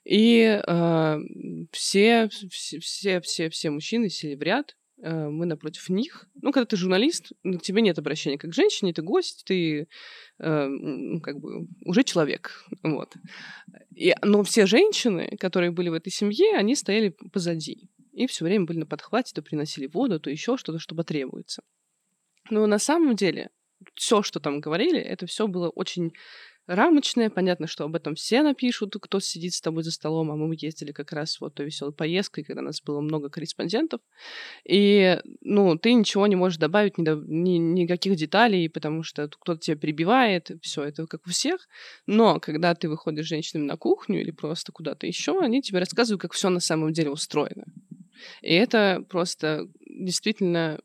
и 0.04 0.60
э, 0.66 1.18
все, 1.72 2.28
все, 2.50 3.20
все, 3.20 3.50
все 3.50 3.70
мужчины 3.70 4.08
сели 4.08 4.34
в 4.34 4.42
ряд, 4.42 4.76
э, 5.02 5.28
мы 5.28 5.46
напротив 5.46 5.88
них. 5.88 6.28
Ну, 6.42 6.52
когда 6.52 6.66
ты 6.66 6.76
журналист, 6.76 7.32
к 7.42 7.60
тебе 7.60 7.82
нет 7.82 7.98
обращения 7.98 8.38
как 8.38 8.50
к 8.50 8.54
женщине, 8.54 8.92
ты 8.92 9.02
гость, 9.02 9.44
ты 9.46 9.88
э, 10.38 10.68
как 11.22 11.38
бы 11.38 11.66
уже 11.84 12.04
человек, 12.04 12.64
вот. 12.82 13.14
И, 13.94 14.14
но 14.22 14.42
все 14.42 14.66
женщины, 14.66 15.36
которые 15.38 15.70
были 15.70 15.88
в 15.88 15.94
этой 15.94 16.10
семье, 16.10 16.56
они 16.56 16.74
стояли 16.74 17.14
позади 17.32 17.90
и 18.16 18.26
все 18.26 18.44
время 18.44 18.64
были 18.64 18.78
на 18.78 18.86
подхвате, 18.86 19.32
то 19.34 19.42
приносили 19.42 19.86
воду, 19.86 20.18
то 20.18 20.30
еще 20.30 20.56
что-то, 20.56 20.78
чтобы 20.78 21.04
требуется. 21.04 21.62
Но 22.50 22.66
на 22.66 22.78
самом 22.78 23.16
деле 23.16 23.50
все, 23.94 24.22
что 24.22 24.40
там 24.40 24.60
говорили, 24.60 25.00
это 25.00 25.26
все 25.26 25.46
было 25.46 25.68
очень 25.68 26.12
рамочное. 26.66 27.30
Понятно, 27.30 27.66
что 27.66 27.84
об 27.84 27.94
этом 27.94 28.14
все 28.14 28.42
напишут, 28.42 28.96
кто 29.00 29.20
сидит 29.20 29.54
с 29.54 29.60
тобой 29.60 29.82
за 29.82 29.92
столом, 29.92 30.30
а 30.30 30.36
мы 30.36 30.54
ездили 30.58 30.92
как 30.92 31.12
раз 31.12 31.40
вот 31.40 31.54
той 31.54 31.66
веселой 31.66 31.92
поездкой, 31.92 32.44
когда 32.44 32.62
у 32.62 32.64
нас 32.64 32.82
было 32.82 33.00
много 33.00 33.30
корреспондентов. 33.30 34.00
И, 34.64 35.20
ну, 35.42 35.78
ты 35.78 35.92
ничего 35.94 36.26
не 36.26 36.36
можешь 36.36 36.58
добавить, 36.58 36.98
ни, 36.98 37.04
ни, 37.04 37.58
никаких 37.58 38.16
деталей, 38.16 38.68
потому 38.68 39.02
что 39.02 39.28
кто-то 39.28 39.60
тебя 39.60 39.76
перебивает, 39.76 40.50
все 40.60 40.84
это 40.84 41.06
как 41.06 41.26
у 41.26 41.30
всех. 41.30 41.68
Но 42.06 42.40
когда 42.40 42.74
ты 42.74 42.88
выходишь 42.88 43.26
с 43.26 43.28
женщинами 43.28 43.66
на 43.66 43.76
кухню 43.76 44.20
или 44.20 44.30
просто 44.30 44.72
куда-то 44.72 45.06
еще, 45.06 45.40
они 45.40 45.62
тебе 45.62 45.78
рассказывают, 45.78 46.20
как 46.20 46.32
все 46.32 46.48
на 46.48 46.60
самом 46.60 46.92
деле 46.92 47.10
устроено. 47.10 47.64
И 48.42 48.52
это 48.52 49.04
просто 49.08 49.68
действительно 49.86 50.80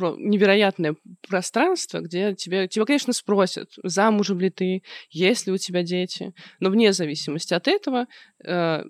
невероятное 0.00 0.96
пространство, 1.28 2.00
где 2.00 2.34
тебя, 2.34 2.66
тебя, 2.66 2.84
конечно, 2.84 3.12
спросят, 3.12 3.72
замужем 3.82 4.40
ли 4.40 4.50
ты, 4.50 4.82
есть 5.10 5.46
ли 5.46 5.52
у 5.52 5.56
тебя 5.56 5.82
дети, 5.82 6.34
но 6.60 6.70
вне 6.70 6.92
зависимости 6.92 7.54
от 7.54 7.68
этого 7.68 8.06
э, 8.44 8.84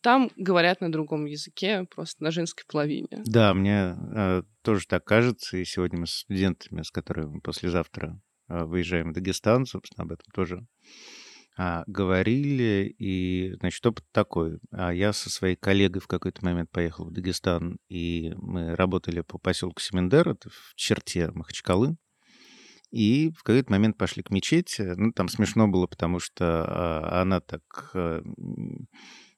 там 0.00 0.30
говорят 0.36 0.80
на 0.80 0.90
другом 0.90 1.26
языке, 1.26 1.86
просто 1.94 2.22
на 2.22 2.30
женской 2.30 2.64
половине. 2.66 3.08
Да, 3.10 3.54
мне 3.54 3.96
э, 4.14 4.42
тоже 4.62 4.86
так 4.86 5.04
кажется, 5.04 5.56
и 5.56 5.64
сегодня 5.64 6.00
мы 6.00 6.06
с 6.06 6.12
студентами, 6.12 6.82
с 6.82 6.90
которыми 6.90 7.40
послезавтра 7.40 8.20
э, 8.48 8.64
выезжаем 8.64 9.10
в 9.10 9.14
Дагестан, 9.14 9.66
собственно, 9.66 10.04
об 10.04 10.12
этом 10.12 10.26
тоже 10.32 10.66
а, 11.56 11.84
говорили, 11.86 12.94
и, 12.98 13.54
значит, 13.60 13.84
опыт 13.84 14.04
такой. 14.12 14.58
А 14.70 14.92
я 14.92 15.12
со 15.12 15.30
своей 15.30 15.56
коллегой 15.56 16.00
в 16.00 16.06
какой-то 16.06 16.44
момент 16.44 16.70
поехал 16.70 17.06
в 17.06 17.12
Дагестан, 17.12 17.78
и 17.88 18.32
мы 18.36 18.74
работали 18.76 19.20
по 19.20 19.38
поселку 19.38 19.80
Семендер, 19.80 20.28
это 20.28 20.48
в 20.48 20.74
черте 20.76 21.30
Махачкалы, 21.32 21.96
и 22.90 23.30
в 23.36 23.42
какой-то 23.42 23.70
момент 23.70 23.96
пошли 23.96 24.22
к 24.22 24.30
мечети. 24.30 24.82
Ну, 24.96 25.12
там 25.12 25.28
смешно 25.28 25.68
было, 25.68 25.86
потому 25.86 26.18
что 26.18 26.64
а, 26.66 27.22
она 27.22 27.40
так, 27.40 27.62
а, 27.94 28.22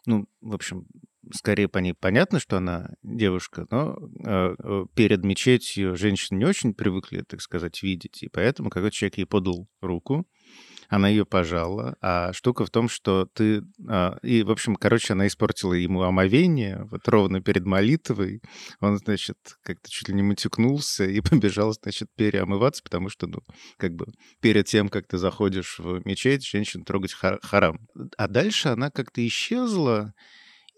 ну, 0.07 0.27
в 0.41 0.55
общем, 0.55 0.87
скорее 1.33 1.69
по 1.69 1.79
ней 1.79 1.95
понятно, 1.95 2.41
что 2.41 2.57
она 2.57 2.95
девушка, 3.03 3.67
но 3.71 3.97
э, 4.25 4.87
перед 4.95 5.25
мечетью 5.25 5.97
женщины 5.97 6.39
не 6.39 6.45
очень 6.45 6.75
привыкли, 6.75 7.23
так 7.23 7.41
сказать, 7.41 7.83
видеть, 7.83 8.23
и 8.23 8.29
поэтому 8.29 8.71
какой-то 8.71 8.97
человек 8.97 9.19
ей 9.19 9.25
подал 9.25 9.69
руку, 9.81 10.27
она 10.89 11.09
ее 11.09 11.25
пожала. 11.25 11.97
А 12.01 12.33
штука 12.33 12.65
в 12.65 12.71
том, 12.71 12.89
что 12.89 13.27
ты... 13.35 13.63
А, 13.89 14.19
и, 14.23 14.43
в 14.43 14.51
общем, 14.51 14.77
короче, 14.77 15.13
она 15.13 15.27
испортила 15.27 15.73
ему 15.73 16.03
омовение 16.03 16.87
вот 16.91 17.07
ровно 17.09 17.41
перед 17.41 17.65
молитвой. 17.65 18.41
Он, 18.81 18.99
значит, 18.99 19.37
как-то 19.63 19.91
чуть 19.91 20.09
ли 20.09 20.15
не 20.15 20.23
матюкнулся 20.23 21.05
и 21.05 21.21
побежал, 21.31 21.73
значит, 21.73 22.09
переомываться, 22.17 22.83
потому 22.83 23.09
что, 23.09 23.27
ну, 23.27 23.41
как 23.77 23.93
бы 23.95 24.07
перед 24.41 24.67
тем, 24.67 24.89
как 24.89 25.07
ты 25.07 25.19
заходишь 25.19 25.79
в 25.79 26.03
мечеть, 26.05 26.47
женщин 26.47 26.85
трогать 26.85 27.15
харам. 27.43 27.87
А 28.17 28.29
дальше 28.29 28.69
она 28.69 28.91
как-то 28.91 29.27
исчезла, 29.27 30.13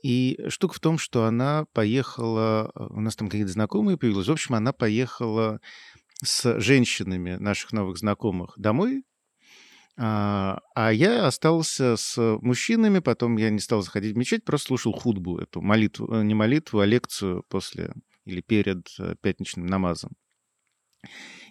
и 0.04 0.38
штука 0.48 0.74
в 0.74 0.80
том, 0.80 0.98
что 0.98 1.24
она 1.24 1.64
поехала, 1.72 2.70
у 2.74 3.00
нас 3.00 3.16
там 3.16 3.28
какие-то 3.28 3.52
знакомые 3.52 3.96
появились, 3.96 4.28
в 4.28 4.32
общем, 4.32 4.54
она 4.54 4.74
поехала 4.74 5.60
с 6.22 6.60
женщинами 6.60 7.36
наших 7.36 7.72
новых 7.72 7.96
знакомых 7.96 8.52
домой, 8.58 9.02
А, 9.96 10.59
а 10.74 10.92
я 10.92 11.26
остался 11.26 11.96
с 11.96 12.18
мужчинами, 12.40 12.98
потом 12.98 13.37
я 13.37 13.50
не 13.50 13.61
стал 13.61 13.83
заходить 13.83 14.14
в 14.14 14.18
мечеть, 14.18 14.44
просто 14.44 14.68
слушал 14.68 14.92
худбу, 14.92 15.38
эту 15.38 15.61
молитву, 15.61 16.12
э, 16.12 16.22
не 16.24 16.35
молитву, 16.35 16.80
а 16.80 16.87
лекцию 16.87 17.44
после 17.48 17.92
или 18.24 18.40
перед 18.40 18.88
э, 18.98 19.14
пятничным 19.20 19.66
намазом. 19.66 20.12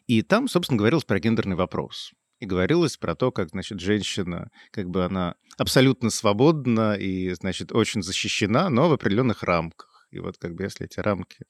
И 0.08 0.21
там, 0.23 0.47
собственно, 0.47 0.77
говорилось 0.77 1.06
про 1.06 1.19
гендерный 1.19 1.56
вопрос. 1.56 2.12
И 2.39 2.45
говорилось 2.45 2.97
про 2.97 3.15
то, 3.15 3.32
как, 3.32 3.49
значит, 3.49 3.79
женщина, 3.79 4.49
как 4.71 4.89
бы 4.89 5.06
она 5.06 5.36
абсолютно 5.58 6.10
свободна 6.10 6.95
и, 6.95 7.34
значит, 7.36 7.71
очень 7.71 8.01
защищена, 8.01 8.69
но 8.69 8.89
в 8.89 8.93
определенных 8.93 9.43
рамках. 9.43 10.08
И 10.12 10.19
вот 10.19 10.38
как 10.38 10.53
бы 10.53 10.63
если 10.63 10.86
эти 10.86 10.99
рамки 10.99 11.45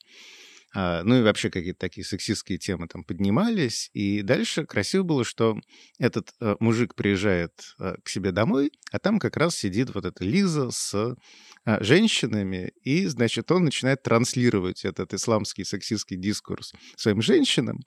ну 0.74 1.18
и 1.18 1.22
вообще 1.22 1.50
какие-то 1.50 1.78
такие 1.78 2.04
сексистские 2.04 2.58
темы 2.58 2.88
там 2.88 3.04
поднимались. 3.04 3.90
И 3.92 4.22
дальше 4.22 4.66
красиво 4.66 5.04
было, 5.04 5.24
что 5.24 5.56
этот 5.98 6.32
э, 6.40 6.56
мужик 6.60 6.94
приезжает 6.94 7.52
э, 7.78 7.94
к 8.02 8.08
себе 8.08 8.32
домой, 8.32 8.70
а 8.90 8.98
там 8.98 9.18
как 9.18 9.36
раз 9.36 9.56
сидит 9.56 9.94
вот 9.94 10.04
эта 10.04 10.24
Лиза 10.24 10.70
с 10.70 10.94
э, 10.94 11.82
женщинами, 11.82 12.72
и, 12.82 13.06
значит, 13.06 13.50
он 13.52 13.64
начинает 13.64 14.02
транслировать 14.02 14.84
этот 14.84 15.14
исламский 15.14 15.64
сексистский 15.64 16.16
дискурс 16.16 16.72
своим 16.96 17.22
женщинам, 17.22 17.78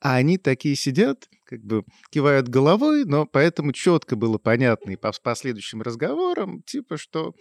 а 0.00 0.16
они 0.16 0.38
такие 0.38 0.76
сидят, 0.76 1.26
как 1.46 1.60
бы 1.62 1.84
кивают 2.10 2.48
головой, 2.48 3.04
но 3.04 3.26
поэтому 3.26 3.72
четко 3.72 4.16
было 4.16 4.38
понятно 4.38 4.90
и 4.90 4.96
по 4.96 5.12
последующим 5.22 5.82
разговорам, 5.82 6.62
типа, 6.62 6.96
что 6.96 7.34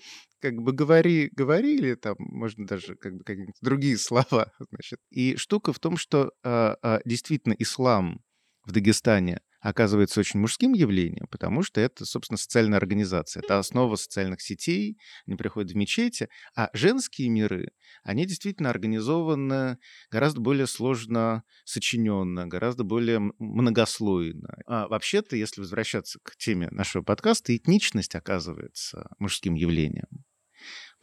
как 0.44 0.62
бы 0.62 0.74
говори, 0.74 1.30
говорили, 1.32 1.96
там 1.96 2.16
можно 2.20 2.68
даже 2.68 2.98
как 2.98 3.14
бы 3.14 3.24
какие-нибудь 3.24 3.56
другие 3.62 3.98
слова, 4.10 4.52
значит. 4.60 5.00
И 5.10 5.38
штука 5.38 5.72
в 5.72 5.80
том, 5.80 5.96
что 5.96 6.34
а, 6.44 6.76
а, 6.82 7.00
действительно 7.06 7.56
ислам 7.58 8.22
в 8.66 8.74
Дагестане— 8.74 9.40
оказывается 9.64 10.20
очень 10.20 10.42
мужским 10.42 10.74
явлением, 10.74 11.26
потому 11.32 11.64
что 11.64 11.80
это, 11.80 12.06
собственно, 12.06 12.38
социальная 12.38 12.78
организация. 12.78 13.42
Это 13.42 13.60
основа 13.60 13.96
социальных 13.96 14.42
сетей, 14.42 14.98
они 15.26 15.38
приходят 15.38 15.72
в 15.72 15.76
мечети. 15.76 16.28
А 16.54 16.70
женские 16.74 17.30
миры, 17.30 17.72
они 18.04 18.26
действительно 18.26 18.70
организованы 18.70 19.78
гораздо 20.12 20.42
более 20.42 20.68
сложно 20.68 21.44
сочиненно, 21.64 22.46
гораздо 22.46 22.84
более 22.84 23.20
многослойно. 23.40 24.58
А 24.68 24.88
вообще-то, 24.90 25.38
если 25.38 25.62
возвращаться 25.62 26.20
к 26.22 26.36
теме 26.36 26.68
нашего 26.70 27.02
подкаста, 27.02 27.56
этничность 27.56 28.16
оказывается 28.16 29.16
мужским 29.18 29.54
явлением. 29.54 30.26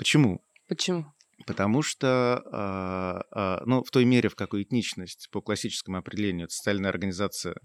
Почему? 0.01 0.43
Почему? 0.67 1.13
Потому 1.47 1.83
что, 1.83 2.43
а, 2.53 3.23
а, 3.33 3.63
ну, 3.67 3.85
в 3.85 3.91
той 3.91 4.07
мере, 4.07 4.31
в 4.31 4.35
какой 4.35 4.63
этничность 4.63 5.29
по 5.31 5.43
классическому 5.43 5.99
определению 5.99 6.47
это 6.47 6.55
социальная 6.55 6.89
организация 6.89 7.57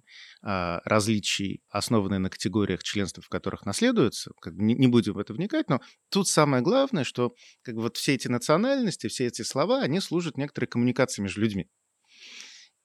а, 0.41 0.82
различий, 0.84 1.62
основанная 1.69 2.19
на 2.19 2.30
категориях 2.30 2.84
членства, 2.84 3.24
в 3.24 3.30
которых 3.30 3.65
наследуются, 3.65 4.32
как 4.41 4.54
бы 4.54 4.63
не, 4.63 4.88
будем 4.88 5.13
в 5.13 5.17
это 5.17 5.34
вникать, 5.34 5.69
но 5.69 5.80
тут 6.10 6.28
самое 6.28 6.62
главное, 6.62 7.06
что 7.06 7.34
как 7.62 7.76
бы 7.76 7.84
вот 7.84 7.95
все 7.95 8.15
эти 8.15 8.28
национальности, 8.28 9.08
все 9.08 9.28
эти 9.28 9.43
слова, 9.43 9.82
они 9.82 10.02
служат 10.02 10.36
некоторой 10.36 10.67
коммуникации 10.67 11.21
между 11.21 11.39
людьми. 11.39 11.69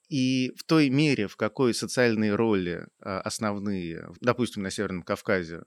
И 0.07 0.51
в 0.55 0.63
той 0.63 0.89
мере, 0.89 1.27
в 1.27 1.35
какой 1.35 1.73
социальные 1.73 2.35
роли 2.35 2.85
основные, 3.01 4.13
допустим, 4.21 4.63
на 4.63 4.71
Северном 4.71 5.03
Кавказе 5.03 5.63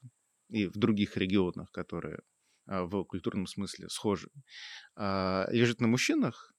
и 0.49 0.68
в 0.68 0.73
других 0.73 1.18
регионах, 1.18 1.70
которые 1.70 2.20
в 2.66 3.05
культурном 3.05 3.46
смысле 3.46 3.88
схожи, 3.88 4.29
а, 4.96 5.46
лежит 5.50 5.81
на 5.81 5.88
мужчинах, 5.88 6.53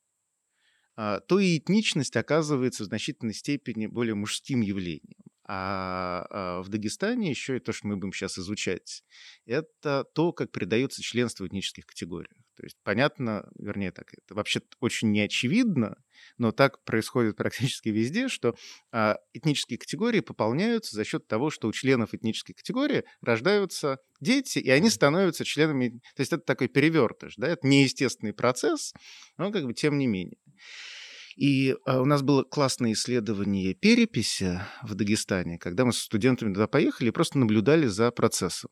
а, 0.96 1.20
то 1.22 1.40
и 1.40 1.58
этничность 1.58 2.16
оказывается 2.16 2.84
в 2.84 2.88
значительной 2.88 3.34
степени 3.34 3.88
более 3.88 4.16
мужским 4.16 4.62
явлением. 4.62 5.18
А 5.48 6.62
в 6.64 6.70
Дагестане 6.70 7.30
еще 7.30 7.58
и 7.58 7.60
то, 7.60 7.72
что 7.72 7.88
мы 7.88 7.98
будем 7.98 8.14
сейчас 8.14 8.40
изучать, 8.40 9.04
это 9.46 10.04
то, 10.16 10.34
как 10.34 10.52
передается 10.52 11.04
членство 11.04 11.44
в 11.44 11.48
этнических 11.48 11.86
категориях. 11.86 12.45
То 12.56 12.64
есть 12.64 12.78
понятно, 12.84 13.50
вернее 13.60 13.92
так, 13.92 14.14
это 14.14 14.34
вообще 14.34 14.62
очень 14.80 15.12
неочевидно, 15.12 15.98
но 16.38 16.52
так 16.52 16.84
происходит 16.84 17.36
практически 17.36 17.90
везде, 17.90 18.30
что 18.30 18.56
а, 18.92 19.18
этнические 19.34 19.78
категории 19.78 20.22
пополняются 20.22 20.96
за 20.96 21.04
счет 21.04 21.28
того, 21.28 21.50
что 21.50 21.68
у 21.68 21.74
членов 21.74 22.14
этнической 22.14 22.56
категории 22.56 23.04
рождаются 23.22 24.00
дети, 24.22 24.60
и 24.60 24.70
они 24.70 24.90
становятся 24.90 25.44
членами... 25.44 26.00
То 26.16 26.22
есть 26.22 26.32
это 26.32 26.44
такой 26.44 26.68
перевертыш, 26.68 27.36
да, 27.38 27.48
это 27.48 27.68
неестественный 27.68 28.34
процесс, 28.34 28.94
но 29.38 29.52
как 29.52 29.66
бы 29.66 29.74
тем 29.74 29.98
не 29.98 30.08
менее. 30.08 30.38
И 31.36 31.76
а, 31.86 32.02
у 32.02 32.06
нас 32.06 32.22
было 32.22 32.44
классное 32.44 32.94
исследование 32.94 33.74
переписи 33.74 34.62
в 34.82 34.96
Дагестане, 34.96 35.58
когда 35.58 35.84
мы 35.84 35.92
с 35.92 35.98
студентами 35.98 36.54
туда 36.54 36.68
поехали 36.68 37.10
и 37.10 37.12
просто 37.12 37.38
наблюдали 37.38 37.88
за 37.88 38.10
процессом. 38.12 38.72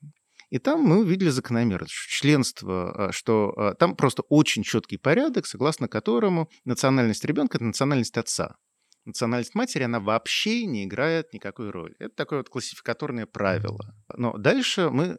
И 0.49 0.59
там 0.59 0.81
мы 0.81 0.99
увидели 0.99 1.29
закономерность, 1.29 1.93
членство, 1.93 3.07
а, 3.07 3.11
что 3.11 3.53
а, 3.57 3.73
там 3.75 3.95
просто 3.95 4.23
очень 4.29 4.63
четкий 4.63 4.97
порядок, 4.97 5.45
согласно 5.45 5.87
которому 5.87 6.49
национальность 6.65 7.25
ребенка– 7.25 7.57
это 7.57 7.65
национальность 7.65 8.17
отца. 8.17 8.57
Национальность 9.05 9.53
матери, 9.53 9.83
она 9.83 9.99
вообще 9.99 10.65
не 10.65 10.85
играет 10.85 11.33
никакой 11.33 11.71
роли. 11.71 11.95
Это 11.99 12.15
такое 12.15 12.39
вот 12.39 12.49
классификаторное 12.49 13.25
правило. 13.25 13.93
Но 14.15 14.37
дальше 14.37 14.89
мы, 14.89 15.17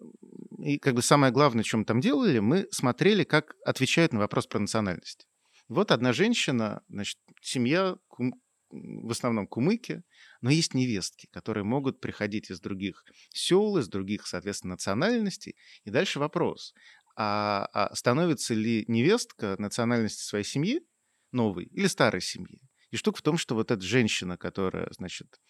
и 0.58 0.78
как 0.78 0.94
бы 0.94 1.02
самое 1.02 1.32
главное, 1.32 1.64
мы 1.74 1.84
там 1.84 2.00
делали, 2.00 2.38
мы 2.38 2.66
смотрели, 2.70 3.24
как 3.24 3.54
отвечают 3.64 4.14
на 4.14 4.20
вопрос 4.20 4.46
про 4.46 4.58
национальность. 4.58 5.26
Вот 5.68 5.90
одна 5.90 6.12
женщина, 6.12 6.82
значит, 6.88 7.18
семья, 7.42 7.96
в 8.74 9.10
основном 9.10 9.46
кумыки, 9.46 10.02
но 10.40 10.50
есть 10.50 10.74
невестки, 10.74 11.28
которые 11.32 11.64
могут 11.64 12.00
приходить 12.00 12.50
из 12.50 12.60
других 12.60 13.04
сел, 13.30 13.76
из 13.76 13.88
других, 13.88 14.26
соответственно, 14.26 14.74
национальностей. 14.74 15.56
И 15.84 15.90
дальше 15.90 16.18
вопрос, 16.18 16.74
а, 17.16 17.66
а 17.72 17.94
становится 17.94 18.54
ли 18.54 18.84
невестка 18.88 19.56
национальности 19.58 20.22
своей 20.22 20.44
семьи 20.44 20.80
новой 21.32 21.64
или 21.66 21.86
старой 21.86 22.20
семьи? 22.20 22.60
И 22.90 22.96
штука 22.96 23.18
в 23.18 23.22
том, 23.22 23.38
что 23.38 23.54
вот 23.54 23.70
эта 23.70 23.82
женщина, 23.82 24.36
которая, 24.36 24.88
значит, 24.92 25.40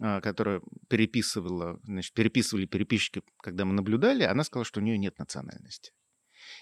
а, 0.00 0.20
которая 0.20 0.60
переписывала, 0.88 1.78
значит, 1.84 2.14
переписывали 2.14 2.66
переписчики, 2.66 3.22
когда 3.42 3.64
мы 3.64 3.74
наблюдали, 3.74 4.22
она 4.22 4.44
сказала, 4.44 4.64
что 4.64 4.80
у 4.80 4.82
нее 4.82 4.98
нет 4.98 5.18
национальности. 5.18 5.92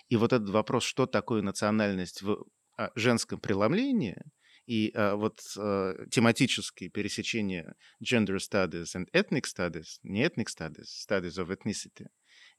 И 0.08 0.16
вот 0.16 0.32
этот 0.32 0.50
вопрос, 0.50 0.84
что 0.84 1.06
такое 1.06 1.42
национальность 1.42 2.22
в 2.22 2.44
а, 2.76 2.90
женском 2.94 3.40
преломлении, 3.40 4.16
и 4.66 4.92
а, 4.94 5.16
вот 5.16 5.40
а, 5.58 5.94
тематические 6.10 6.90
пересечения 6.90 7.74
gender 8.02 8.38
studies 8.38 8.94
and 8.94 9.06
ethnic 9.12 9.44
studies, 9.44 9.98
не 10.02 10.24
ethnic 10.24 10.46
studies, 10.46 10.88
studies 11.08 11.38
of 11.38 11.48
ethnicity, 11.48 12.06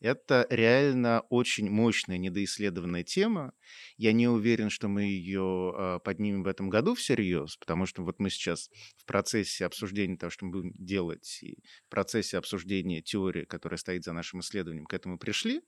это 0.03 0.45
реально 0.49 1.21
очень 1.29 1.69
мощная 1.69 2.17
недоисследованная 2.17 3.03
тема. 3.03 3.53
Я 3.95 4.11
не 4.11 4.27
уверен, 4.27 4.69
что 4.69 4.89
мы 4.89 5.03
ее 5.03 5.73
а, 5.75 5.99
поднимем 5.99 6.43
в 6.43 6.47
этом 6.47 6.69
году 6.69 6.93
всерьез, 6.93 7.55
потому 7.55 7.85
что 7.85 8.03
вот 8.03 8.19
мы 8.19 8.29
сейчас 8.29 8.69
в 8.97 9.05
процессе 9.05 9.65
обсуждения 9.65 10.17
того, 10.17 10.29
что 10.29 10.45
мы 10.45 10.51
будем 10.51 10.71
делать, 10.73 11.39
и 11.41 11.57
в 11.85 11.89
процессе 11.89 12.37
обсуждения 12.37 13.01
теории, 13.01 13.45
которая 13.45 13.77
стоит 13.77 14.03
за 14.03 14.11
нашим 14.11 14.41
исследованием, 14.41 14.85
к 14.85 14.93
этому 14.93 15.17
пришли. 15.17 15.61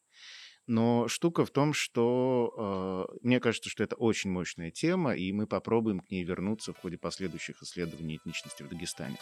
Но 0.67 1.07
штука 1.07 1.45
в 1.45 1.51
том, 1.51 1.73
что 1.73 3.07
э, 3.11 3.17
мне 3.21 3.39
кажется, 3.39 3.69
что 3.69 3.83
это 3.83 3.95
очень 3.95 4.31
мощная 4.31 4.71
тема, 4.71 5.15
и 5.15 5.31
мы 5.31 5.45
попробуем 5.45 5.99
к 5.99 6.09
ней 6.09 6.23
вернуться 6.23 6.73
в 6.73 6.77
ходе 6.77 6.97
последующих 6.97 7.61
исследований 7.61 8.15
этничности 8.15 8.63
в 8.63 8.69
Дагестане. 8.69 9.17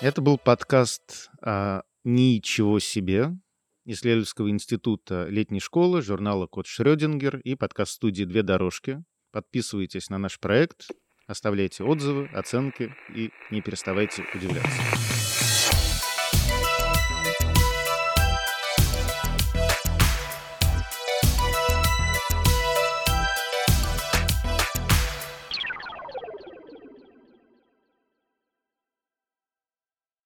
Это 0.00 0.22
был 0.22 0.38
подкаст 0.38 1.30
э, 1.42 1.82
«Ничего 2.04 2.78
себе» 2.78 3.32
исследовательского 3.84 4.48
института 4.48 5.26
летней 5.28 5.60
школы, 5.60 6.00
журнала 6.00 6.46
«Код 6.46 6.66
Шрёдингер» 6.66 7.38
и 7.38 7.54
подкаст-студии 7.54 8.24
«Две 8.24 8.42
дорожки». 8.42 9.02
Подписывайтесь 9.30 10.08
на 10.08 10.18
наш 10.18 10.40
проект, 10.40 10.88
оставляйте 11.26 11.84
отзывы, 11.84 12.28
оценки 12.32 12.94
и 13.14 13.30
не 13.50 13.60
переставайте 13.60 14.24
удивляться. 14.34 15.09